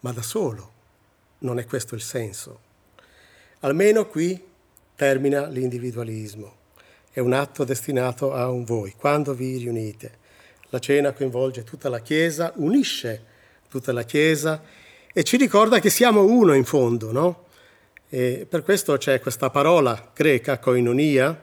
Ma 0.00 0.12
da 0.12 0.22
solo. 0.22 0.72
Non 1.38 1.58
è 1.58 1.64
questo 1.66 1.96
il 1.96 2.02
senso. 2.02 2.60
Almeno 3.60 4.06
qui 4.06 4.40
termina 4.94 5.46
l'individualismo. 5.46 6.54
È 7.10 7.18
un 7.18 7.32
atto 7.32 7.64
destinato 7.64 8.32
a 8.32 8.48
un 8.48 8.62
voi, 8.62 8.94
quando 8.96 9.34
vi 9.34 9.56
riunite. 9.56 10.18
La 10.68 10.78
cena 10.78 11.12
coinvolge 11.12 11.64
tutta 11.64 11.88
la 11.88 11.98
Chiesa, 11.98 12.52
unisce 12.56 13.24
tutta 13.68 13.92
la 13.92 14.04
Chiesa 14.04 14.62
e 15.12 15.24
ci 15.24 15.36
ricorda 15.36 15.80
che 15.80 15.90
siamo 15.90 16.24
uno 16.24 16.54
in 16.54 16.64
fondo, 16.64 17.10
no? 17.10 17.45
E 18.08 18.46
per 18.48 18.62
questo 18.62 18.96
c'è 18.96 19.18
questa 19.18 19.50
parola 19.50 20.12
greca, 20.14 20.60
koinonia, 20.60 21.42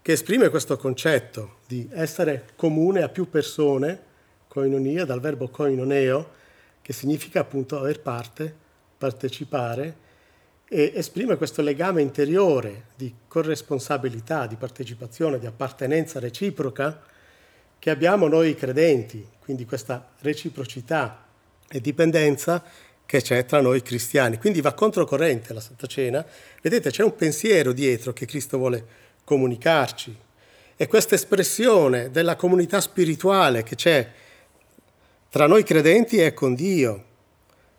che 0.00 0.12
esprime 0.12 0.48
questo 0.48 0.76
concetto 0.76 1.56
di 1.66 1.88
essere 1.92 2.50
comune 2.54 3.02
a 3.02 3.08
più 3.08 3.28
persone, 3.28 4.00
koinonia, 4.46 5.04
dal 5.04 5.20
verbo 5.20 5.48
koinoneo, 5.48 6.30
che 6.82 6.92
significa 6.92 7.40
appunto 7.40 7.78
aver 7.78 8.00
parte, 8.00 8.54
partecipare, 8.96 9.96
e 10.68 10.92
esprime 10.94 11.36
questo 11.36 11.62
legame 11.62 12.00
interiore 12.00 12.84
di 12.96 13.12
corresponsabilità, 13.26 14.46
di 14.46 14.54
partecipazione, 14.54 15.40
di 15.40 15.46
appartenenza 15.46 16.20
reciproca 16.20 17.02
che 17.78 17.90
abbiamo 17.90 18.28
noi 18.28 18.54
credenti, 18.54 19.26
quindi 19.40 19.64
questa 19.64 20.12
reciprocità 20.20 21.26
e 21.68 21.80
dipendenza 21.80 22.62
che 23.12 23.20
c'è 23.20 23.44
tra 23.44 23.60
noi 23.60 23.82
cristiani. 23.82 24.38
Quindi 24.38 24.62
va 24.62 24.72
controcorrente 24.72 25.52
la 25.52 25.60
Santa 25.60 25.86
Cena. 25.86 26.24
Vedete, 26.62 26.90
c'è 26.90 27.02
un 27.02 27.14
pensiero 27.14 27.72
dietro 27.72 28.14
che 28.14 28.24
Cristo 28.24 28.56
vuole 28.56 28.86
comunicarci. 29.22 30.16
E 30.74 30.86
questa 30.86 31.14
espressione 31.14 32.10
della 32.10 32.36
comunità 32.36 32.80
spirituale 32.80 33.64
che 33.64 33.74
c'è 33.74 34.10
tra 35.28 35.46
noi 35.46 35.62
credenti 35.62 36.20
è 36.20 36.32
con 36.32 36.54
Dio. 36.54 37.04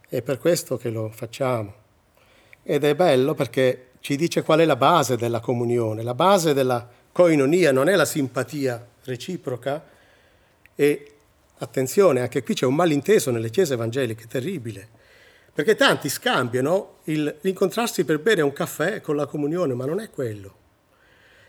È 0.08 0.22
per 0.22 0.38
questo 0.38 0.78
che 0.78 0.92
lo 0.92 1.10
facciamo. 1.10 1.74
Ed 2.62 2.84
è 2.84 2.94
bello 2.94 3.34
perché 3.34 3.88
ci 4.02 4.16
dice 4.16 4.44
qual 4.44 4.60
è 4.60 4.66
la 4.66 4.76
base 4.76 5.18
della 5.18 5.40
comunione. 5.40 6.04
La 6.04 6.14
base 6.14 6.54
della 6.54 6.88
coinonia 7.12 7.72
non 7.72 7.90
è 7.90 7.96
la 7.96 8.06
simpatia 8.06 8.88
reciproca 9.04 9.84
e 10.76 11.12
attenzione, 11.58 12.22
anche 12.22 12.44
qui 12.44 12.54
c'è 12.54 12.68
un 12.68 12.76
malinteso 12.76 13.32
nelle 13.32 13.50
chiese 13.50 13.74
evangeliche 13.74 14.28
terribile, 14.28 15.02
perché 15.54 15.76
tanti 15.76 16.10
scambiano 16.10 16.98
il, 17.04 17.38
l'incontrarsi 17.42 18.04
per 18.06 18.20
bere 18.20 18.42
un 18.42 18.54
caffè 18.54 19.02
con 19.02 19.16
la 19.16 19.28
comunione, 19.28 19.76
ma 19.76 19.86
non 19.86 20.00
è 20.00 20.10
quello. 20.10 20.62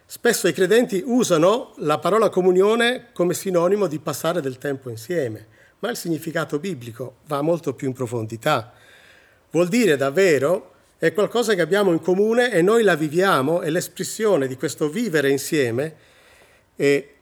Spesso 0.05 0.47
i 0.47 0.53
credenti 0.53 1.03
usano 1.05 1.73
la 1.79 1.99
parola 1.99 2.29
comunione 2.29 3.07
come 3.13 3.33
sinonimo 3.33 3.87
di 3.87 3.99
passare 3.99 4.43
del 4.43 4.59
tempo 4.59 4.91
insieme, 4.91 5.47
ma 5.79 5.89
il 5.89 5.97
significato 5.97 6.59
biblico 6.59 7.17
va 7.27 7.41
molto 7.41 7.73
più 7.73 7.89
in 7.89 7.95
profondità. 7.95 8.75
Vuol 9.51 9.69
dire 9.69 9.97
davvero 9.97 10.73
è 10.99 11.13
qualcosa 11.15 11.55
che 11.55 11.63
abbiamo 11.63 11.93
in 11.93 12.01
comune 12.01 12.53
e 12.53 12.61
noi 12.61 12.83
la 12.83 12.97
viviamo, 12.97 13.63
è 13.63 13.71
l'espressione 13.71 14.47
di 14.47 14.57
questo 14.57 14.91
vivere 14.91 15.31
insieme 15.31 15.95
e 16.77 17.15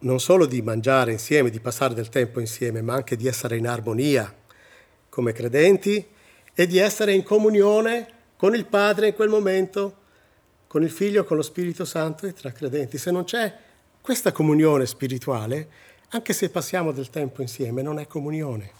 non 0.00 0.20
solo 0.20 0.44
di 0.44 0.60
mangiare 0.60 1.12
insieme, 1.12 1.48
di 1.48 1.60
passare 1.60 1.94
del 1.94 2.10
tempo 2.10 2.40
insieme, 2.40 2.82
ma 2.82 2.94
anche 2.94 3.16
di 3.16 3.26
essere 3.26 3.56
in 3.56 3.66
armonia 3.66 4.32
come 5.08 5.32
credenti 5.32 6.14
e 6.58 6.66
di 6.66 6.78
essere 6.78 7.12
in 7.12 7.22
comunione 7.22 8.08
con 8.36 8.54
il 8.54 8.64
Padre 8.64 9.08
in 9.08 9.14
quel 9.14 9.28
momento, 9.28 9.96
con 10.66 10.82
il 10.82 10.90
Figlio, 10.90 11.24
con 11.24 11.36
lo 11.36 11.42
Spirito 11.42 11.84
Santo 11.84 12.26
e 12.26 12.32
tra 12.32 12.50
credenti. 12.50 12.96
Se 12.96 13.10
non 13.10 13.24
c'è 13.24 13.54
questa 14.00 14.32
comunione 14.32 14.86
spirituale, 14.86 15.68
anche 16.10 16.32
se 16.32 16.48
passiamo 16.48 16.92
del 16.92 17.10
tempo 17.10 17.42
insieme, 17.42 17.82
non 17.82 17.98
è 17.98 18.06
comunione. 18.06 18.70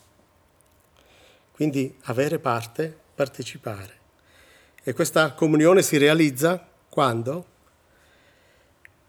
Quindi 1.53 1.95
avere 2.05 2.39
parte, 2.39 2.97
partecipare. 3.15 3.95
E 4.83 4.95
questa 4.95 5.35
comunione 5.35 5.83
si 5.83 5.99
realizza 5.99 6.67
quando? 6.89 7.47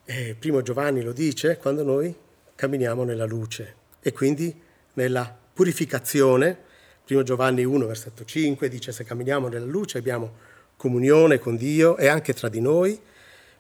Eh, 0.04 0.36
primo 0.38 0.62
Giovanni 0.62 1.04
lo 1.04 1.14
dice, 1.14 1.58
quando 1.58 1.84
noi 1.84 2.14
camminiamo 2.56 3.06
nella 3.06 3.26
luce 3.26 3.76
e 4.02 4.12
quindi 4.12 4.54
nella 4.94 5.38
purificazione. 5.54 6.66
Primo 7.08 7.24
Giovanni 7.24 7.64
1, 7.64 7.86
versetto 7.86 8.26
5 8.26 8.68
dice 8.68 8.92
se 8.92 9.06
camminiamo 9.06 9.48
nella 9.48 9.66
luce 9.66 9.98
abbiamo 9.98 10.34
comunione 10.76 11.40
con 11.40 11.56
Dio 11.56 11.96
e 11.96 12.08
anche 12.08 12.34
tra 12.34 12.50
di 12.50 12.60
noi. 12.60 13.00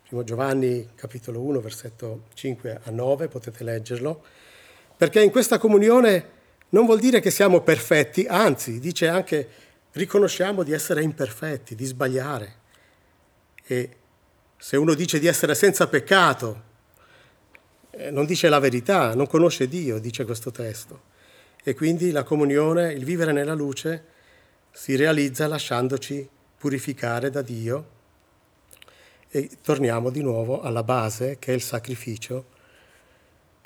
Primo 0.06 0.26
Giovanni 0.26 0.90
capitolo 0.96 1.40
1, 1.40 1.62
versetto 1.62 2.24
5 2.34 2.82
a 2.84 2.92
9, 2.92 3.30
potete 3.30 3.64
leggerlo. 3.64 4.22
Perché 4.98 5.24
in 5.24 5.32
questa 5.32 5.60
comunione 5.60 6.30
non 6.72 6.86
vuol 6.86 7.00
dire 7.00 7.22
che 7.22 7.32
siamo 7.32 7.62
perfetti, 7.62 8.26
anzi 8.28 8.82
dice 8.82 9.08
anche 9.08 9.50
riconosciamo 9.94 10.64
di 10.64 10.74
essere 10.74 11.02
imperfetti, 11.02 11.74
di 11.74 11.86
sbagliare. 11.86 12.56
E 13.66 13.96
se 14.58 14.76
uno 14.76 14.94
dice 14.94 15.20
di 15.20 15.28
essere 15.28 15.56
senza 15.56 15.88
peccato, 15.88 16.64
eh, 17.92 18.12
non 18.12 18.26
dice 18.26 18.50
la 18.50 18.60
verità, 18.60 19.16
non 19.16 19.26
conosce 19.26 19.70
Dio, 19.70 20.00
dice 20.00 20.26
questo 20.26 20.52
testo. 20.52 21.16
E 21.67 21.75
quindi 21.75 22.12
la 22.12 22.23
comunione, 22.23 22.93
il 22.93 23.03
vivere 23.03 23.34
nella 23.34 23.53
luce, 23.53 24.01
si 24.71 24.95
realizza 24.95 25.47
lasciandoci 25.47 26.25
purificare 26.58 27.30
da 27.30 27.41
Dio 27.41 27.89
e 29.27 29.49
torniamo 29.62 30.10
di 30.10 30.21
nuovo 30.21 30.62
alla 30.62 30.84
base 30.84 31.39
che 31.39 31.51
è 31.51 31.56
il 31.56 31.62
sacrificio 31.62 32.45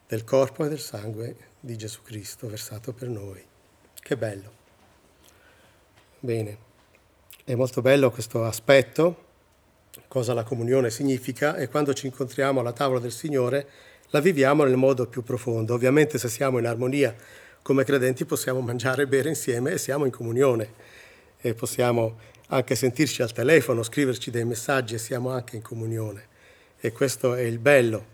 del 0.08 0.24
corpo 0.24 0.66
e 0.66 0.70
del 0.70 0.80
sangue 0.80 1.36
di 1.60 1.78
Gesù 1.78 2.02
Cristo 2.02 2.48
versato 2.48 2.92
per 2.92 3.08
noi. 3.08 3.46
Che 3.94 4.18
bello. 4.18 4.52
Bene, 6.18 6.58
è 7.44 7.54
molto 7.54 7.84
bello 7.84 8.10
questo 8.10 8.46
aspetto, 8.46 9.26
cosa 10.08 10.34
la 10.34 10.42
comunione 10.42 10.90
significa 10.90 11.56
e 11.56 11.68
quando 11.68 11.94
ci 11.94 12.08
incontriamo 12.08 12.62
alla 12.62 12.74
tavola 12.74 13.00
del 13.00 13.12
Signore 13.12 13.70
la 14.10 14.22
viviamo 14.22 14.64
nel 14.64 14.76
modo 14.76 15.06
più 15.06 15.22
profondo. 15.22 15.76
Ovviamente 15.76 16.18
se 16.18 16.30
siamo 16.30 16.58
in 16.58 16.66
armonia 16.66 17.16
come 17.62 17.84
credenti 17.84 18.26
possiamo 18.26 18.60
mangiare 18.62 19.04
e 19.04 19.08
bere 19.08 19.30
insieme 19.30 19.72
e 19.72 19.78
siamo 19.78 20.06
in 20.06 20.12
comunione 20.12 20.74
e 21.40 21.54
possiamo 21.54 22.18
anche 22.48 22.76
sentirci 22.76 23.22
al 23.22 23.32
telefono, 23.32 23.84
scriverci 23.84 24.32
dei 24.32 24.46
messaggi 24.46 24.96
e 24.96 24.98
siamo 24.98 25.30
anche 25.30 25.56
in 25.56 25.62
comunione. 25.62 26.28
E 26.80 26.92
questo 26.92 27.36
è 27.36 27.42
il 27.42 27.60
bello, 27.60 28.08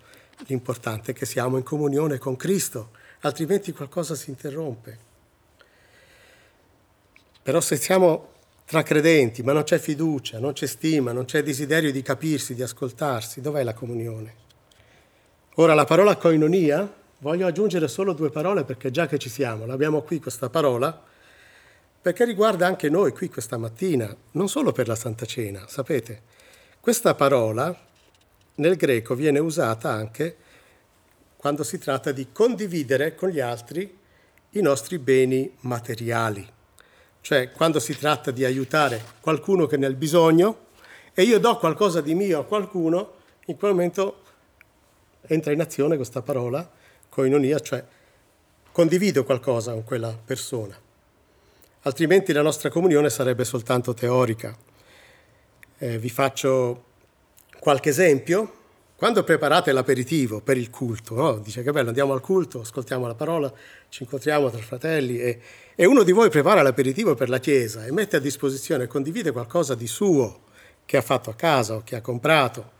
l'importante 0.48 1.14
che 1.14 1.26
siamo 1.26 1.58
in 1.58 1.64
comunione 1.64 2.18
con 2.18 2.36
Cristo, 2.36 2.92
altrimenti 3.22 3.72
qualcosa 3.72 4.16
si 4.16 4.30
interrompe. 4.30 5.06
Però 7.42 7.62
se 7.62 7.78
siamo 7.78 8.34
tra 8.66 8.84
credenti, 8.84 9.42
ma 9.42 9.54
non 9.54 9.64
c'è 9.64 9.80
fiducia, 9.80 10.40
non 10.40 10.52
c'è 10.52 10.68
stima, 10.68 11.14
non 11.14 11.24
c'è 11.24 11.42
desiderio 11.42 11.92
di 11.92 12.02
capirsi, 12.02 12.54
di 12.54 12.62
ascoltarsi, 12.62 13.40
dov'è 13.40 13.64
la 13.64 13.74
comunione? 13.74 14.36
Ora 15.56 15.74
la 15.74 15.86
parola 15.86 16.18
koinonia, 16.18 16.94
voglio 17.20 17.48
aggiungere 17.48 17.88
solo 17.88 18.14
due 18.14 18.30
parole 18.30 18.64
perché 18.64 18.92
già 18.92 19.08
che 19.08 19.18
ci 19.18 19.30
siamo, 19.30 19.66
l'abbiamo 19.66 20.02
qui 20.02 20.20
questa 20.20 20.50
parola, 20.50 21.04
perché 22.02 22.26
riguarda 22.26 22.68
anche 22.68 22.90
noi 22.90 23.12
qui 23.12 23.30
questa 23.30 23.58
mattina, 23.58 24.16
non 24.32 24.48
solo 24.48 24.72
per 24.72 24.88
la 24.88 24.96
Santa 24.96 25.26
Cena, 25.26 25.66
sapete. 25.68 26.22
Questa 26.80 27.16
parola 27.16 27.76
nel 28.56 28.76
greco 28.76 29.14
viene 29.16 29.40
usata 29.40 29.92
anche 29.92 30.38
quando 31.36 31.64
si 31.64 31.78
tratta 31.78 32.12
di 32.12 32.28
condividere 32.32 33.16
con 33.16 33.30
gli 33.30 33.40
altri 33.40 33.98
i 34.52 34.62
nostri 34.62 34.98
beni 34.98 35.52
materiali, 35.62 36.48
cioè 37.22 37.52
quando 37.52 37.80
si 37.80 37.98
tratta 37.98 38.32
di 38.32 38.46
aiutare 38.46 39.04
qualcuno 39.20 39.66
che 39.66 39.76
è 39.76 39.80
nel 39.80 39.96
bisogno 39.96 40.66
e 41.14 41.24
io 41.24 41.40
do 41.40 41.58
qualcosa 41.58 42.00
di 42.00 42.16
mio 42.16 42.40
a 42.40 42.46
qualcuno, 42.46 43.14
in 43.48 43.58
quel 43.58 43.72
momento 43.72 44.22
entra 45.28 45.52
in 45.52 45.60
azione 45.60 45.96
questa 45.96 46.22
parola, 46.22 46.70
coinonia, 47.18 47.60
cioè 47.60 47.84
condivido 48.72 49.24
qualcosa 49.24 49.72
con 49.72 49.84
quella 49.84 50.16
persona. 50.24 50.80
Altrimenti 51.82 52.32
la 52.32 52.44
nostra 52.44 52.70
comunione 52.70 53.10
sarebbe 53.10 53.44
soltanto 53.44 53.96
teorica. 53.96 54.56
Eh, 55.80 55.98
vi 55.98 56.10
faccio 56.10 56.84
qualche 57.60 57.90
esempio. 57.90 58.54
Quando 58.96 59.24
preparate 59.24 59.72
l'aperitivo 59.72 60.42
per 60.42 60.58
il 60.58 60.70
culto, 60.70 61.16
no? 61.16 61.40
dice 61.40 61.64
che 61.64 61.72
bello, 61.72 61.88
andiamo 61.88 62.14
al 62.14 62.22
culto, 62.22 62.62
ascoltiamo 62.62 63.08
la 63.08 63.16
parola, 63.16 63.52
ci 63.90 64.04
incontriamo 64.04 64.52
tra 64.52 64.60
fratelli 64.60 65.20
e, 65.20 65.40
e 65.76 65.86
uno 65.86 66.04
di 66.04 66.12
voi 66.12 66.30
prepara 66.30 66.62
l'aperitivo 66.62 67.16
per 67.16 67.30
la 67.30 67.40
chiesa 67.40 67.86
e 67.86 67.92
mette 67.92 68.18
a 68.18 68.20
disposizione, 68.20 68.86
condivide 68.86 69.32
qualcosa 69.32 69.74
di 69.74 69.88
suo 69.88 70.42
che 70.86 70.98
ha 70.98 71.02
fatto 71.02 71.32
a 71.32 71.36
casa 71.36 71.76
o 71.76 71.82
che 71.84 71.96
ha 71.96 72.02
comprato 72.02 72.74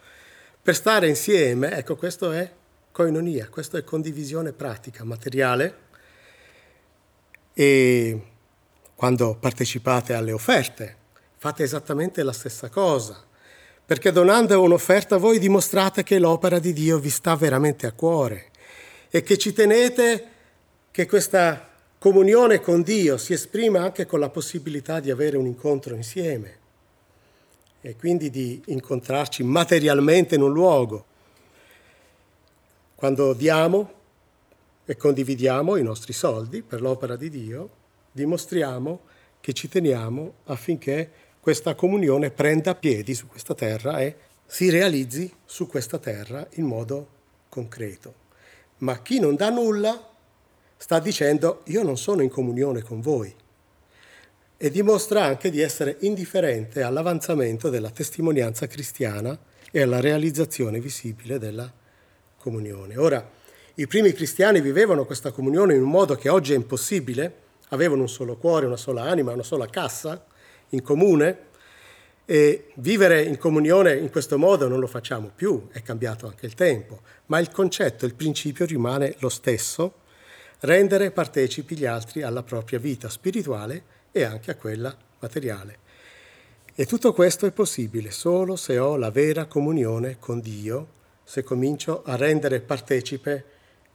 per 0.62 0.76
stare 0.76 1.08
insieme, 1.08 1.72
ecco, 1.78 1.96
questo 1.96 2.32
è 2.32 2.52
coinonia, 2.98 3.48
questo 3.48 3.78
è 3.78 3.84
condivisione 3.84 4.54
pratica, 4.54 5.04
materiale. 5.04 5.86
E 7.54 8.22
quando 8.96 9.38
partecipate 9.40 10.16
alle 10.16 10.32
offerte, 10.32 10.96
fate 11.38 11.62
esattamente 11.62 12.24
la 12.24 12.32
stessa 12.32 12.70
cosa, 12.70 13.24
perché 13.86 14.12
donando 14.12 14.60
un'offerta 14.60 15.18
voi 15.18 15.38
dimostrate 15.38 16.02
che 16.02 16.18
l'opera 16.18 16.58
di 16.58 16.74
Dio 16.74 16.98
vi 16.98 17.12
sta 17.12 17.36
veramente 17.36 17.86
a 17.86 17.92
cuore 17.92 18.50
e 19.12 19.22
che 19.22 19.38
ci 19.38 19.54
tenete 19.54 20.28
che 20.90 21.06
questa 21.06 21.70
comunione 22.00 22.62
con 22.62 22.82
Dio 22.82 23.18
si 23.18 23.34
esprima 23.34 23.84
anche 23.84 24.08
con 24.08 24.20
la 24.20 24.30
possibilità 24.30 25.00
di 25.00 25.12
avere 25.12 25.38
un 25.38 25.46
incontro 25.46 25.94
insieme 25.94 26.58
e 27.82 27.96
quindi 27.96 28.32
di 28.32 28.60
incontrarci 28.66 29.44
materialmente 29.44 30.34
in 30.34 30.42
un 30.42 30.52
luogo. 30.52 31.07
Quando 32.98 33.34
diamo 33.34 33.92
e 34.84 34.96
condividiamo 34.96 35.76
i 35.76 35.84
nostri 35.84 36.14
soldi 36.14 36.64
per 36.64 36.82
l'opera 36.82 37.16
di 37.16 37.30
Dio, 37.30 37.70
dimostriamo 38.12 39.02
che 39.40 39.54
ci 39.54 39.70
teniamo 39.70 40.38
affinché 40.46 41.12
questa 41.40 41.76
comunione 41.76 42.32
prenda 42.32 42.74
piedi 42.74 43.14
su 43.14 43.28
questa 43.28 43.54
terra 43.54 44.00
e 44.00 44.16
si 44.48 44.72
realizzi 44.72 45.32
su 45.46 45.68
questa 45.68 46.00
terra 46.00 46.48
in 46.54 46.66
modo 46.66 47.08
concreto. 47.50 48.16
Ma 48.78 49.00
chi 49.04 49.20
non 49.20 49.36
dà 49.36 49.52
nulla 49.52 50.16
sta 50.76 50.98
dicendo 50.98 51.62
io 51.66 51.84
non 51.84 51.98
sono 51.98 52.24
in 52.24 52.30
comunione 52.30 52.82
con 52.82 53.00
voi 53.00 53.32
e 54.58 54.72
dimostra 54.72 55.24
anche 55.24 55.52
di 55.52 55.62
essere 55.62 55.98
indifferente 56.00 56.82
all'avanzamento 56.82 57.70
della 57.70 57.92
testimonianza 57.92 58.66
cristiana 58.66 59.38
e 59.70 59.84
alla 59.84 60.00
realizzazione 60.00 60.80
visibile 60.80 61.38
della 61.38 61.72
comunione. 62.40 62.98
Ora, 62.98 63.30
i 63.76 63.88
primi 63.88 64.12
cristiani 64.14 64.62
vivevano 64.62 65.06
questa 65.06 65.32
comunione 65.32 65.76
in 65.76 65.84
un 65.84 65.90
modo 65.90 66.16
che 66.16 66.30
oggi 66.30 66.54
è 66.54 66.56
impossibile, 66.56 67.46
avevano 67.70 68.02
un 68.02 68.10
solo 68.10 68.36
cuore, 68.38 68.66
una 68.66 68.78
sola 68.78 69.04
anima, 69.04 69.34
una 69.34 69.44
sola 69.44 69.68
cassa 69.68 70.26
in 70.70 70.82
comune 70.82 71.46
e 72.26 72.72
vivere 72.76 73.22
in 73.24 73.38
comunione 73.38 73.96
in 73.96 74.10
questo 74.10 74.38
modo 74.38 74.68
non 74.68 74.80
lo 74.80 74.88
facciamo 74.88 75.32
più, 75.34 75.68
è 75.72 75.82
cambiato 75.82 76.28
anche 76.28 76.46
il 76.46 76.56
tempo, 76.56 77.02
ma 77.28 77.40
il 77.40 77.50
concetto, 77.52 78.06
il 78.06 78.16
principio 78.16 78.66
rimane 78.66 79.16
lo 79.20 79.30
stesso, 79.30 79.94
rendere 80.60 81.12
partecipi 81.12 81.78
gli 81.78 81.86
altri 81.86 82.24
alla 82.24 82.44
propria 82.44 82.80
vita 82.80 83.10
spirituale 83.10 83.84
e 84.12 84.24
anche 84.24 84.52
a 84.52 84.56
quella 84.56 84.96
materiale. 85.20 85.86
E 86.76 86.86
tutto 86.86 87.14
questo 87.14 87.46
è 87.46 87.52
possibile 87.52 88.12
solo 88.12 88.56
se 88.56 88.78
ho 88.78 88.98
la 88.98 89.10
vera 89.10 89.46
comunione 89.46 90.18
con 90.20 90.40
Dio, 90.40 90.96
se 91.28 91.44
comincio 91.44 92.04
a 92.06 92.16
rendere 92.16 92.62
partecipe 92.62 93.44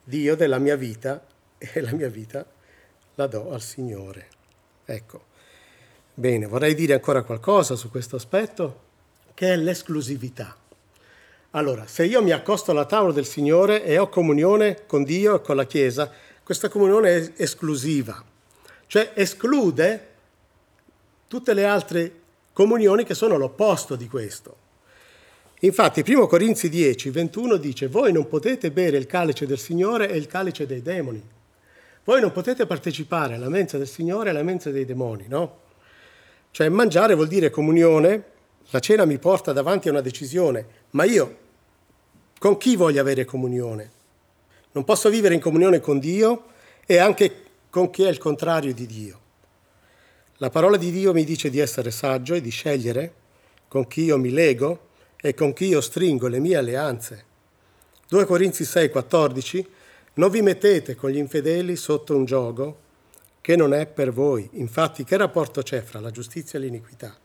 Dio 0.04 0.36
della 0.36 0.58
mia 0.58 0.76
vita 0.76 1.24
e 1.56 1.80
la 1.80 1.92
mia 1.92 2.10
vita 2.10 2.44
la 3.14 3.26
do 3.26 3.52
al 3.52 3.62
Signore. 3.62 4.28
Ecco. 4.84 5.24
Bene, 6.12 6.44
vorrei 6.44 6.74
dire 6.74 6.92
ancora 6.92 7.22
qualcosa 7.22 7.74
su 7.74 7.90
questo 7.90 8.16
aspetto, 8.16 8.80
che 9.32 9.50
è 9.50 9.56
l'esclusività. 9.56 10.54
Allora, 11.52 11.86
se 11.86 12.04
io 12.04 12.22
mi 12.22 12.32
accosto 12.32 12.72
alla 12.72 12.84
tavola 12.84 13.14
del 13.14 13.24
Signore 13.24 13.82
e 13.82 13.96
ho 13.96 14.10
comunione 14.10 14.84
con 14.84 15.02
Dio 15.02 15.36
e 15.36 15.40
con 15.40 15.56
la 15.56 15.64
Chiesa, 15.64 16.12
questa 16.42 16.68
comunione 16.68 17.16
è 17.16 17.32
esclusiva, 17.36 18.22
cioè 18.86 19.12
esclude 19.14 20.08
tutte 21.28 21.54
le 21.54 21.64
altre 21.64 22.20
comunioni 22.52 23.04
che 23.04 23.14
sono 23.14 23.38
l'opposto 23.38 23.96
di 23.96 24.06
questo. 24.06 24.61
Infatti, 25.64 26.02
1 26.04 26.26
Corinzi 26.26 26.68
10, 26.68 27.10
21 27.10 27.56
dice, 27.56 27.86
voi 27.86 28.12
non 28.12 28.26
potete 28.26 28.72
bere 28.72 28.96
il 28.96 29.06
calice 29.06 29.46
del 29.46 29.58
Signore 29.58 30.10
e 30.10 30.16
il 30.16 30.26
calice 30.26 30.66
dei 30.66 30.82
demoni. 30.82 31.22
Voi 32.02 32.20
non 32.20 32.32
potete 32.32 32.66
partecipare 32.66 33.36
alla 33.36 33.48
mensa 33.48 33.78
del 33.78 33.86
Signore 33.86 34.28
e 34.28 34.30
alla 34.30 34.42
mensa 34.42 34.70
dei 34.70 34.84
demoni, 34.84 35.26
no? 35.28 35.60
Cioè 36.50 36.68
mangiare 36.68 37.14
vuol 37.14 37.28
dire 37.28 37.50
comunione, 37.50 38.24
la 38.70 38.80
cena 38.80 39.04
mi 39.04 39.18
porta 39.18 39.52
davanti 39.52 39.86
a 39.86 39.92
una 39.92 40.00
decisione, 40.00 40.66
ma 40.90 41.04
io 41.04 41.36
con 42.40 42.56
chi 42.56 42.74
voglio 42.74 43.00
avere 43.00 43.24
comunione? 43.24 43.90
Non 44.72 44.82
posso 44.82 45.10
vivere 45.10 45.34
in 45.34 45.40
comunione 45.40 45.78
con 45.78 46.00
Dio 46.00 46.46
e 46.84 46.98
anche 46.98 47.36
con 47.70 47.88
chi 47.90 48.02
è 48.02 48.08
il 48.08 48.18
contrario 48.18 48.74
di 48.74 48.86
Dio. 48.86 49.20
La 50.38 50.50
parola 50.50 50.76
di 50.76 50.90
Dio 50.90 51.12
mi 51.12 51.22
dice 51.22 51.50
di 51.50 51.60
essere 51.60 51.92
saggio 51.92 52.34
e 52.34 52.40
di 52.40 52.50
scegliere 52.50 53.14
con 53.68 53.86
chi 53.86 54.02
io 54.02 54.18
mi 54.18 54.30
lego 54.30 54.90
e 55.24 55.34
con 55.34 55.52
chi 55.52 55.66
io 55.66 55.80
stringo 55.80 56.26
le 56.26 56.40
mie 56.40 56.56
alleanze. 56.56 57.24
2 58.08 58.24
Corinzi 58.26 58.64
6, 58.64 58.90
14 58.90 59.68
Non 60.14 60.30
vi 60.30 60.42
mettete 60.42 60.96
con 60.96 61.10
gli 61.10 61.16
infedeli 61.16 61.76
sotto 61.76 62.16
un 62.16 62.24
gioco 62.24 62.80
che 63.40 63.54
non 63.54 63.72
è 63.72 63.86
per 63.86 64.12
voi. 64.12 64.48
Infatti, 64.54 65.04
che 65.04 65.16
rapporto 65.16 65.62
c'è 65.62 65.80
fra 65.80 66.00
la 66.00 66.10
giustizia 66.10 66.58
e 66.58 66.62
l'iniquità? 66.62 67.16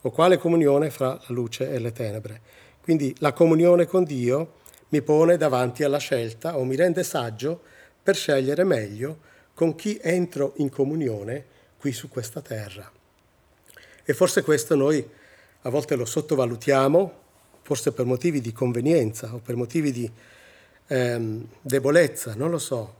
O 0.00 0.10
quale 0.10 0.38
comunione 0.38 0.88
fra 0.88 1.08
la 1.08 1.34
luce 1.34 1.70
e 1.70 1.78
le 1.78 1.92
tenebre? 1.92 2.40
Quindi 2.80 3.14
la 3.18 3.34
comunione 3.34 3.86
con 3.86 4.04
Dio 4.04 4.54
mi 4.88 5.02
pone 5.02 5.36
davanti 5.36 5.84
alla 5.84 5.98
scelta 5.98 6.56
o 6.56 6.64
mi 6.64 6.76
rende 6.76 7.04
saggio 7.04 7.60
per 8.02 8.16
scegliere 8.16 8.64
meglio 8.64 9.18
con 9.52 9.74
chi 9.74 9.98
entro 10.02 10.54
in 10.56 10.70
comunione 10.70 11.44
qui 11.76 11.92
su 11.92 12.08
questa 12.08 12.40
terra. 12.40 12.90
E 14.02 14.14
forse 14.14 14.42
questo 14.42 14.74
noi 14.74 15.06
a 15.62 15.70
volte 15.70 15.94
lo 15.94 16.04
sottovalutiamo, 16.04 17.22
forse 17.64 17.92
per 17.92 18.04
motivi 18.04 18.42
di 18.42 18.52
convenienza 18.52 19.34
o 19.34 19.38
per 19.38 19.56
motivi 19.56 19.90
di 19.90 20.10
ehm, 20.86 21.48
debolezza, 21.62 22.34
non 22.34 22.50
lo 22.50 22.58
so. 22.58 22.94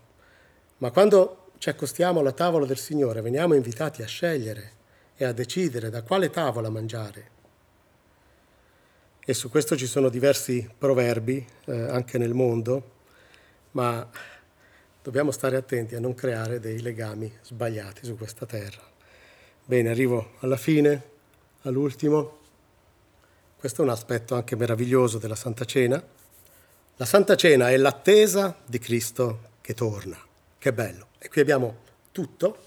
Ma 0.78 0.90
quando 0.90 1.50
ci 1.58 1.68
accostiamo 1.68 2.20
alla 2.20 2.32
tavola 2.32 2.64
del 2.64 2.78
Signore 2.78 3.20
veniamo 3.20 3.52
invitati 3.52 4.02
a 4.02 4.06
scegliere 4.06 4.72
e 5.16 5.26
a 5.26 5.32
decidere 5.32 5.90
da 5.90 6.02
quale 6.02 6.30
tavola 6.30 6.70
mangiare. 6.70 7.32
E 9.20 9.34
su 9.34 9.50
questo 9.50 9.76
ci 9.76 9.86
sono 9.86 10.08
diversi 10.08 10.66
proverbi 10.76 11.46
eh, 11.66 11.80
anche 11.82 12.16
nel 12.16 12.32
mondo, 12.32 12.92
ma 13.72 14.08
dobbiamo 15.02 15.30
stare 15.30 15.56
attenti 15.56 15.94
a 15.94 16.00
non 16.00 16.14
creare 16.14 16.58
dei 16.58 16.80
legami 16.80 17.30
sbagliati 17.42 18.06
su 18.06 18.16
questa 18.16 18.46
terra. 18.46 18.82
Bene, 19.62 19.90
arrivo 19.90 20.32
alla 20.40 20.56
fine, 20.56 21.02
all'ultimo. 21.62 22.43
Questo 23.64 23.80
è 23.80 23.86
un 23.86 23.92
aspetto 23.92 24.34
anche 24.34 24.56
meraviglioso 24.56 25.16
della 25.16 25.34
Santa 25.34 25.64
Cena. 25.64 25.98
La 26.96 27.04
Santa 27.06 27.34
Cena 27.34 27.70
è 27.70 27.78
l'attesa 27.78 28.54
di 28.66 28.78
Cristo 28.78 29.52
che 29.62 29.72
torna. 29.72 30.18
Che 30.58 30.70
bello. 30.74 31.06
E 31.18 31.30
qui 31.30 31.40
abbiamo 31.40 31.76
tutto. 32.12 32.58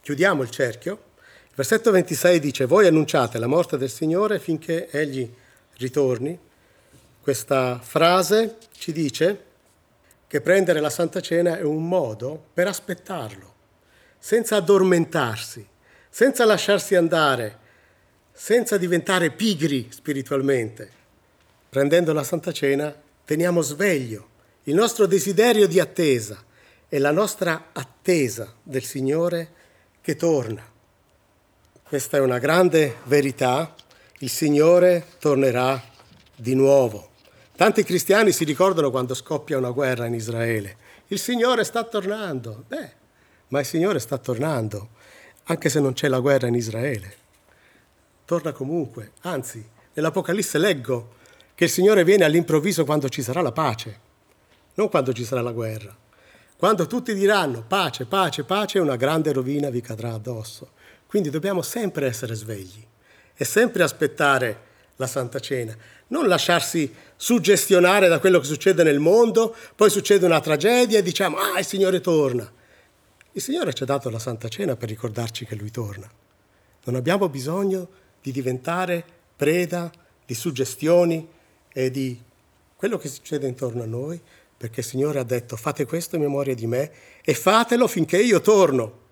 Chiudiamo 0.00 0.42
il 0.42 0.50
cerchio. 0.50 0.92
Il 1.46 1.52
versetto 1.54 1.92
26 1.92 2.40
dice, 2.40 2.64
voi 2.64 2.88
annunciate 2.88 3.38
la 3.38 3.46
morte 3.46 3.78
del 3.78 3.88
Signore 3.88 4.40
finché 4.40 4.90
Egli 4.90 5.32
ritorni. 5.76 6.36
Questa 7.20 7.78
frase 7.78 8.58
ci 8.72 8.90
dice 8.90 9.44
che 10.26 10.40
prendere 10.40 10.80
la 10.80 10.90
Santa 10.90 11.20
Cena 11.20 11.56
è 11.56 11.62
un 11.62 11.86
modo 11.86 12.46
per 12.52 12.66
aspettarlo, 12.66 13.54
senza 14.18 14.56
addormentarsi, 14.56 15.64
senza 16.10 16.44
lasciarsi 16.44 16.96
andare 16.96 17.62
senza 18.36 18.76
diventare 18.76 19.30
pigri 19.30 19.86
spiritualmente. 19.90 20.90
Prendendo 21.68 22.12
la 22.12 22.24
Santa 22.24 22.50
Cena 22.50 22.92
teniamo 23.24 23.62
sveglio 23.62 24.32
il 24.64 24.74
nostro 24.74 25.06
desiderio 25.06 25.68
di 25.68 25.78
attesa 25.78 26.42
e 26.88 26.98
la 26.98 27.12
nostra 27.12 27.70
attesa 27.72 28.52
del 28.60 28.82
Signore 28.82 29.48
che 30.00 30.16
torna. 30.16 30.68
Questa 31.82 32.16
è 32.16 32.20
una 32.20 32.38
grande 32.38 32.96
verità, 33.04 33.72
il 34.18 34.30
Signore 34.30 35.06
tornerà 35.20 35.80
di 36.34 36.54
nuovo. 36.54 37.10
Tanti 37.54 37.84
cristiani 37.84 38.32
si 38.32 38.42
ricordano 38.42 38.90
quando 38.90 39.14
scoppia 39.14 39.58
una 39.58 39.70
guerra 39.70 40.06
in 40.06 40.14
Israele. 40.14 40.76
Il 41.06 41.20
Signore 41.20 41.62
sta 41.62 41.84
tornando. 41.84 42.64
Beh, 42.66 42.90
ma 43.48 43.60
il 43.60 43.66
Signore 43.66 44.00
sta 44.00 44.18
tornando, 44.18 44.88
anche 45.44 45.68
se 45.68 45.78
non 45.78 45.92
c'è 45.92 46.08
la 46.08 46.18
guerra 46.18 46.48
in 46.48 46.54
Israele 46.54 47.22
torna 48.24 48.52
comunque. 48.52 49.12
Anzi, 49.22 49.64
nell'Apocalisse 49.92 50.58
leggo 50.58 51.14
che 51.54 51.64
il 51.64 51.70
Signore 51.70 52.04
viene 52.04 52.24
all'improvviso 52.24 52.84
quando 52.84 53.08
ci 53.08 53.22
sarà 53.22 53.40
la 53.40 53.52
pace, 53.52 54.00
non 54.74 54.88
quando 54.88 55.12
ci 55.12 55.24
sarà 55.24 55.40
la 55.40 55.52
guerra. 55.52 55.96
Quando 56.56 56.86
tutti 56.86 57.14
diranno 57.14 57.64
pace, 57.66 58.06
pace, 58.06 58.44
pace, 58.44 58.78
una 58.78 58.96
grande 58.96 59.32
rovina 59.32 59.70
vi 59.70 59.80
cadrà 59.80 60.14
addosso. 60.14 60.70
Quindi 61.06 61.30
dobbiamo 61.30 61.62
sempre 61.62 62.06
essere 62.06 62.34
svegli 62.34 62.84
e 63.36 63.44
sempre 63.44 63.82
aspettare 63.82 64.72
la 64.96 65.06
Santa 65.06 65.40
Cena, 65.40 65.76
non 66.08 66.28
lasciarsi 66.28 66.92
suggestionare 67.16 68.08
da 68.08 68.18
quello 68.20 68.38
che 68.38 68.46
succede 68.46 68.82
nel 68.82 69.00
mondo, 69.00 69.54
poi 69.74 69.90
succede 69.90 70.24
una 70.24 70.40
tragedia 70.40 70.98
e 70.98 71.02
diciamo 71.02 71.36
ah 71.36 71.58
il 71.58 71.66
Signore 71.66 72.00
torna. 72.00 72.50
Il 73.32 73.42
Signore 73.42 73.74
ci 73.74 73.82
ha 73.82 73.86
dato 73.86 74.08
la 74.10 74.20
Santa 74.20 74.48
Cena 74.48 74.76
per 74.76 74.88
ricordarci 74.88 75.44
che 75.44 75.56
Lui 75.56 75.70
torna. 75.70 76.08
Non 76.84 76.94
abbiamo 76.94 77.28
bisogno 77.28 77.88
di 78.24 78.32
diventare 78.32 79.04
preda 79.36 79.92
di 80.24 80.32
suggestioni 80.32 81.28
e 81.70 81.90
di 81.90 82.18
quello 82.74 82.96
che 82.96 83.08
succede 83.08 83.46
intorno 83.46 83.82
a 83.82 83.86
noi, 83.86 84.18
perché 84.56 84.80
il 84.80 84.86
Signore 84.86 85.18
ha 85.18 85.24
detto 85.24 85.56
fate 85.56 85.84
questo 85.84 86.16
in 86.16 86.22
memoria 86.22 86.54
di 86.54 86.66
me 86.66 86.90
e 87.22 87.34
fatelo 87.34 87.86
finché 87.86 88.16
io 88.16 88.40
torno. 88.40 89.02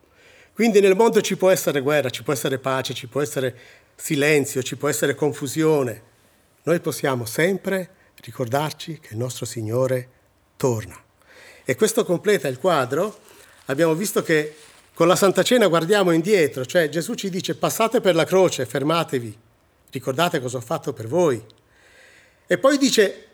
Quindi 0.54 0.80
nel 0.80 0.96
mondo 0.96 1.20
ci 1.20 1.36
può 1.36 1.50
essere 1.50 1.82
guerra, 1.82 2.08
ci 2.08 2.22
può 2.22 2.32
essere 2.32 2.58
pace, 2.58 2.94
ci 2.94 3.06
può 3.06 3.20
essere 3.20 3.54
silenzio, 3.94 4.62
ci 4.62 4.76
può 4.76 4.88
essere 4.88 5.14
confusione. 5.14 6.02
Noi 6.62 6.80
possiamo 6.80 7.26
sempre 7.26 7.90
ricordarci 8.22 8.98
che 8.98 9.12
il 9.12 9.18
nostro 9.18 9.44
Signore 9.44 10.08
torna. 10.56 10.98
E 11.64 11.74
questo 11.74 12.06
completa 12.06 12.48
il 12.48 12.58
quadro. 12.58 13.18
Abbiamo 13.66 13.92
visto 13.92 14.22
che 14.22 14.56
con 15.02 15.10
la 15.10 15.16
Santa 15.16 15.42
Cena 15.42 15.66
guardiamo 15.66 16.12
indietro, 16.12 16.64
cioè 16.64 16.88
Gesù 16.88 17.14
ci 17.14 17.28
dice 17.28 17.56
passate 17.56 18.00
per 18.00 18.14
la 18.14 18.22
croce, 18.22 18.66
fermatevi, 18.66 19.36
ricordate 19.90 20.40
cosa 20.40 20.58
ho 20.58 20.60
fatto 20.60 20.92
per 20.92 21.08
voi. 21.08 21.44
E 22.46 22.56
poi 22.56 22.78
dice 22.78 23.26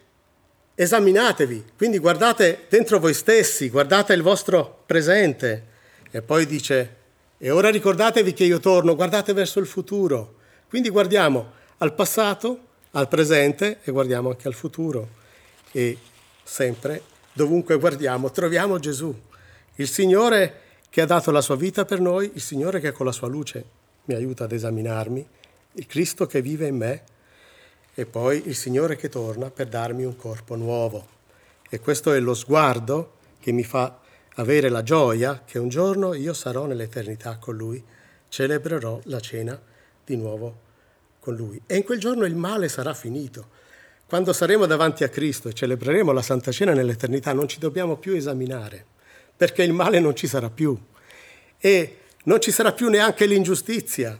esaminatevi, 0.74 1.72
quindi 1.76 1.98
guardate 1.98 2.64
dentro 2.70 2.98
voi 2.98 3.12
stessi, 3.12 3.68
guardate 3.68 4.14
il 4.14 4.22
vostro 4.22 4.82
presente. 4.86 5.66
E 6.10 6.22
poi 6.22 6.46
dice 6.46 6.96
e 7.36 7.50
ora 7.50 7.68
ricordatevi 7.68 8.32
che 8.32 8.44
io 8.44 8.60
torno, 8.60 8.96
guardate 8.96 9.34
verso 9.34 9.60
il 9.60 9.66
futuro. 9.66 10.36
Quindi 10.70 10.88
guardiamo 10.88 11.52
al 11.76 11.92
passato, 11.92 12.60
al 12.92 13.08
presente 13.08 13.80
e 13.84 13.92
guardiamo 13.92 14.30
anche 14.30 14.48
al 14.48 14.54
futuro. 14.54 15.06
E 15.72 15.98
sempre, 16.42 17.02
dovunque 17.34 17.76
guardiamo, 17.76 18.30
troviamo 18.30 18.78
Gesù. 18.78 19.14
Il 19.74 19.86
Signore 19.86 20.62
che 20.90 21.00
ha 21.00 21.06
dato 21.06 21.30
la 21.30 21.40
sua 21.40 21.56
vita 21.56 21.84
per 21.84 22.00
noi, 22.00 22.30
il 22.34 22.40
Signore 22.40 22.80
che 22.80 22.92
con 22.92 23.06
la 23.06 23.12
sua 23.12 23.28
luce 23.28 23.64
mi 24.04 24.14
aiuta 24.14 24.44
ad 24.44 24.52
esaminarmi, 24.52 25.26
il 25.72 25.86
Cristo 25.86 26.26
che 26.26 26.40
vive 26.40 26.66
in 26.66 26.76
me 26.76 27.02
e 27.94 28.06
poi 28.06 28.42
il 28.46 28.56
Signore 28.56 28.96
che 28.96 29.08
torna 29.08 29.50
per 29.50 29.68
darmi 29.68 30.04
un 30.04 30.16
corpo 30.16 30.56
nuovo. 30.56 31.16
E 31.68 31.78
questo 31.80 32.12
è 32.12 32.20
lo 32.20 32.32
sguardo 32.34 33.16
che 33.38 33.52
mi 33.52 33.64
fa 33.64 33.98
avere 34.36 34.68
la 34.70 34.82
gioia 34.82 35.42
che 35.44 35.58
un 35.58 35.68
giorno 35.68 36.14
io 36.14 36.32
sarò 36.32 36.64
nell'eternità 36.64 37.36
con 37.36 37.56
Lui, 37.56 37.82
celebrerò 38.28 39.00
la 39.04 39.20
cena 39.20 39.60
di 40.04 40.16
nuovo 40.16 40.66
con 41.20 41.34
Lui. 41.34 41.60
E 41.66 41.76
in 41.76 41.82
quel 41.84 42.00
giorno 42.00 42.24
il 42.24 42.36
male 42.36 42.68
sarà 42.68 42.94
finito. 42.94 43.56
Quando 44.06 44.32
saremo 44.32 44.64
davanti 44.64 45.04
a 45.04 45.08
Cristo 45.08 45.48
e 45.48 45.52
celebreremo 45.52 46.12
la 46.12 46.22
Santa 46.22 46.50
Cena 46.50 46.72
nell'eternità 46.72 47.34
non 47.34 47.46
ci 47.46 47.58
dobbiamo 47.58 47.96
più 47.96 48.14
esaminare 48.14 48.96
perché 49.38 49.62
il 49.62 49.72
male 49.72 50.00
non 50.00 50.16
ci 50.16 50.26
sarà 50.26 50.50
più. 50.50 50.76
E 51.58 51.98
non 52.24 52.40
ci 52.40 52.50
sarà 52.50 52.72
più 52.72 52.88
neanche 52.88 53.24
l'ingiustizia, 53.24 54.18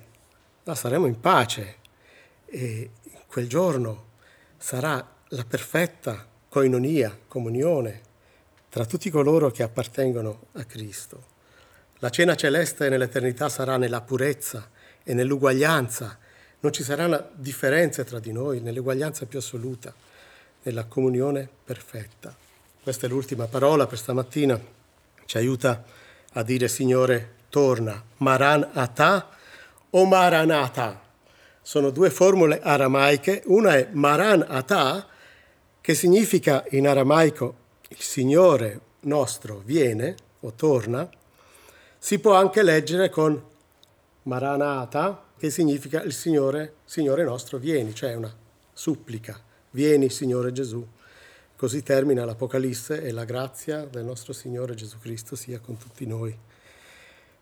ma 0.65 0.75
saremo 0.77 1.07
in 1.07 1.19
pace. 1.19 1.77
E 2.47 2.91
quel 3.27 3.49
giorno 3.49 4.07
sarà 4.57 5.17
la 5.31 5.45
perfetta 5.45 6.25
coinonia, 6.49 7.19
comunione 7.27 8.07
tra 8.69 8.87
tutti 8.87 9.11
coloro 9.11 9.51
che 9.51 9.65
appartengono 9.65 10.47
a 10.53 10.65
Cristo. 10.65 11.37
La 11.99 12.11
cena 12.11 12.37
celeste 12.37 12.89
nell'eternità 12.89 13.49
sarà 13.49 13.77
nella 13.77 14.03
purezza 14.03 14.71
e 15.03 15.15
nell'uguaglianza, 15.15 16.17
non 16.61 16.73
ci 16.73 16.85
saranno 16.85 17.31
differenze 17.35 18.05
tra 18.05 18.21
di 18.21 18.31
noi, 18.31 18.61
nell'uguaglianza 18.61 19.27
più 19.27 19.41
assoluta, 19.41 19.93
nella 20.63 20.85
comunione 20.85 21.49
perfetta. 21.65 22.35
Questa 22.81 23.07
è 23.07 23.09
l'ultima 23.09 23.47
parola 23.47 23.89
per 23.89 23.99
stamattina 23.99 24.77
ci 25.29 25.37
aiuta 25.37 25.85
a 26.33 26.43
dire 26.43 26.69
Signore 26.69 27.35
torna, 27.51 28.03
Maran 28.17 28.67
Ata 28.73 29.29
o 29.91 30.07
Maranata. 30.07 31.03
Sono 31.61 31.91
due 31.91 32.09
formule 32.09 32.61
aramaiche, 32.63 33.43
una 33.45 33.77
è 33.77 33.89
Maran 33.93 34.43
Ata, 34.49 35.07
che 35.83 35.95
significa 35.95 36.65
in 36.71 36.89
aramaico 36.89 37.57
il 37.89 38.01
Signore 38.01 38.81
nostro 39.01 39.61
viene 39.67 40.15
o 40.41 40.55
torna, 40.55 41.07
si 41.99 42.21
può 42.21 42.33
anche 42.33 42.63
leggere 42.63 43.11
con 43.11 43.39
Maranata, 44.23 45.27
che 45.37 45.51
significa 45.51 46.01
il 46.01 46.15
Signore, 46.15 46.77
Signore 46.87 47.23
nostro 47.25 47.59
vieni, 47.59 47.95
cioè 47.95 48.15
una 48.15 48.35
supplica, 48.73 49.39
vieni 49.73 50.09
Signore 50.09 50.53
Gesù. 50.53 50.87
Così 51.59 51.83
termina 51.83 52.25
l'Apocalisse 52.25 53.03
e 53.03 53.11
la 53.11 53.25
grazia 53.25 53.85
del 53.85 54.05
nostro 54.05 54.33
Signore 54.33 54.77
Gesù 54.77 54.97
Cristo 55.01 55.35
sia 55.35 55.59
con 55.59 55.77
tutti 55.77 56.07
noi. 56.07 56.33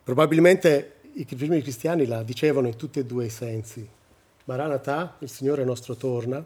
Probabilmente 0.03 1.01
i 1.13 1.27
primi 1.27 1.61
cristiani 1.61 2.07
la 2.07 2.23
dicevano 2.23 2.67
in 2.67 2.77
tutti 2.77 2.99
e 2.99 3.05
due 3.05 3.27
i 3.27 3.29
sensi, 3.29 3.87
Maranatha, 4.45 5.17
il 5.19 5.29
Signore 5.29 5.65
nostro 5.65 5.97
torna. 5.97 6.43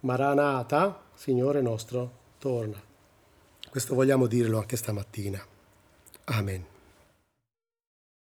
Maranatha, 0.00 1.00
Signore 1.14 1.62
nostro 1.62 2.10
torna. 2.38 2.82
Questo 3.70 3.94
vogliamo 3.94 4.26
dirlo 4.26 4.58
anche 4.58 4.76
stamattina. 4.76 5.40
Amen. 6.24 6.77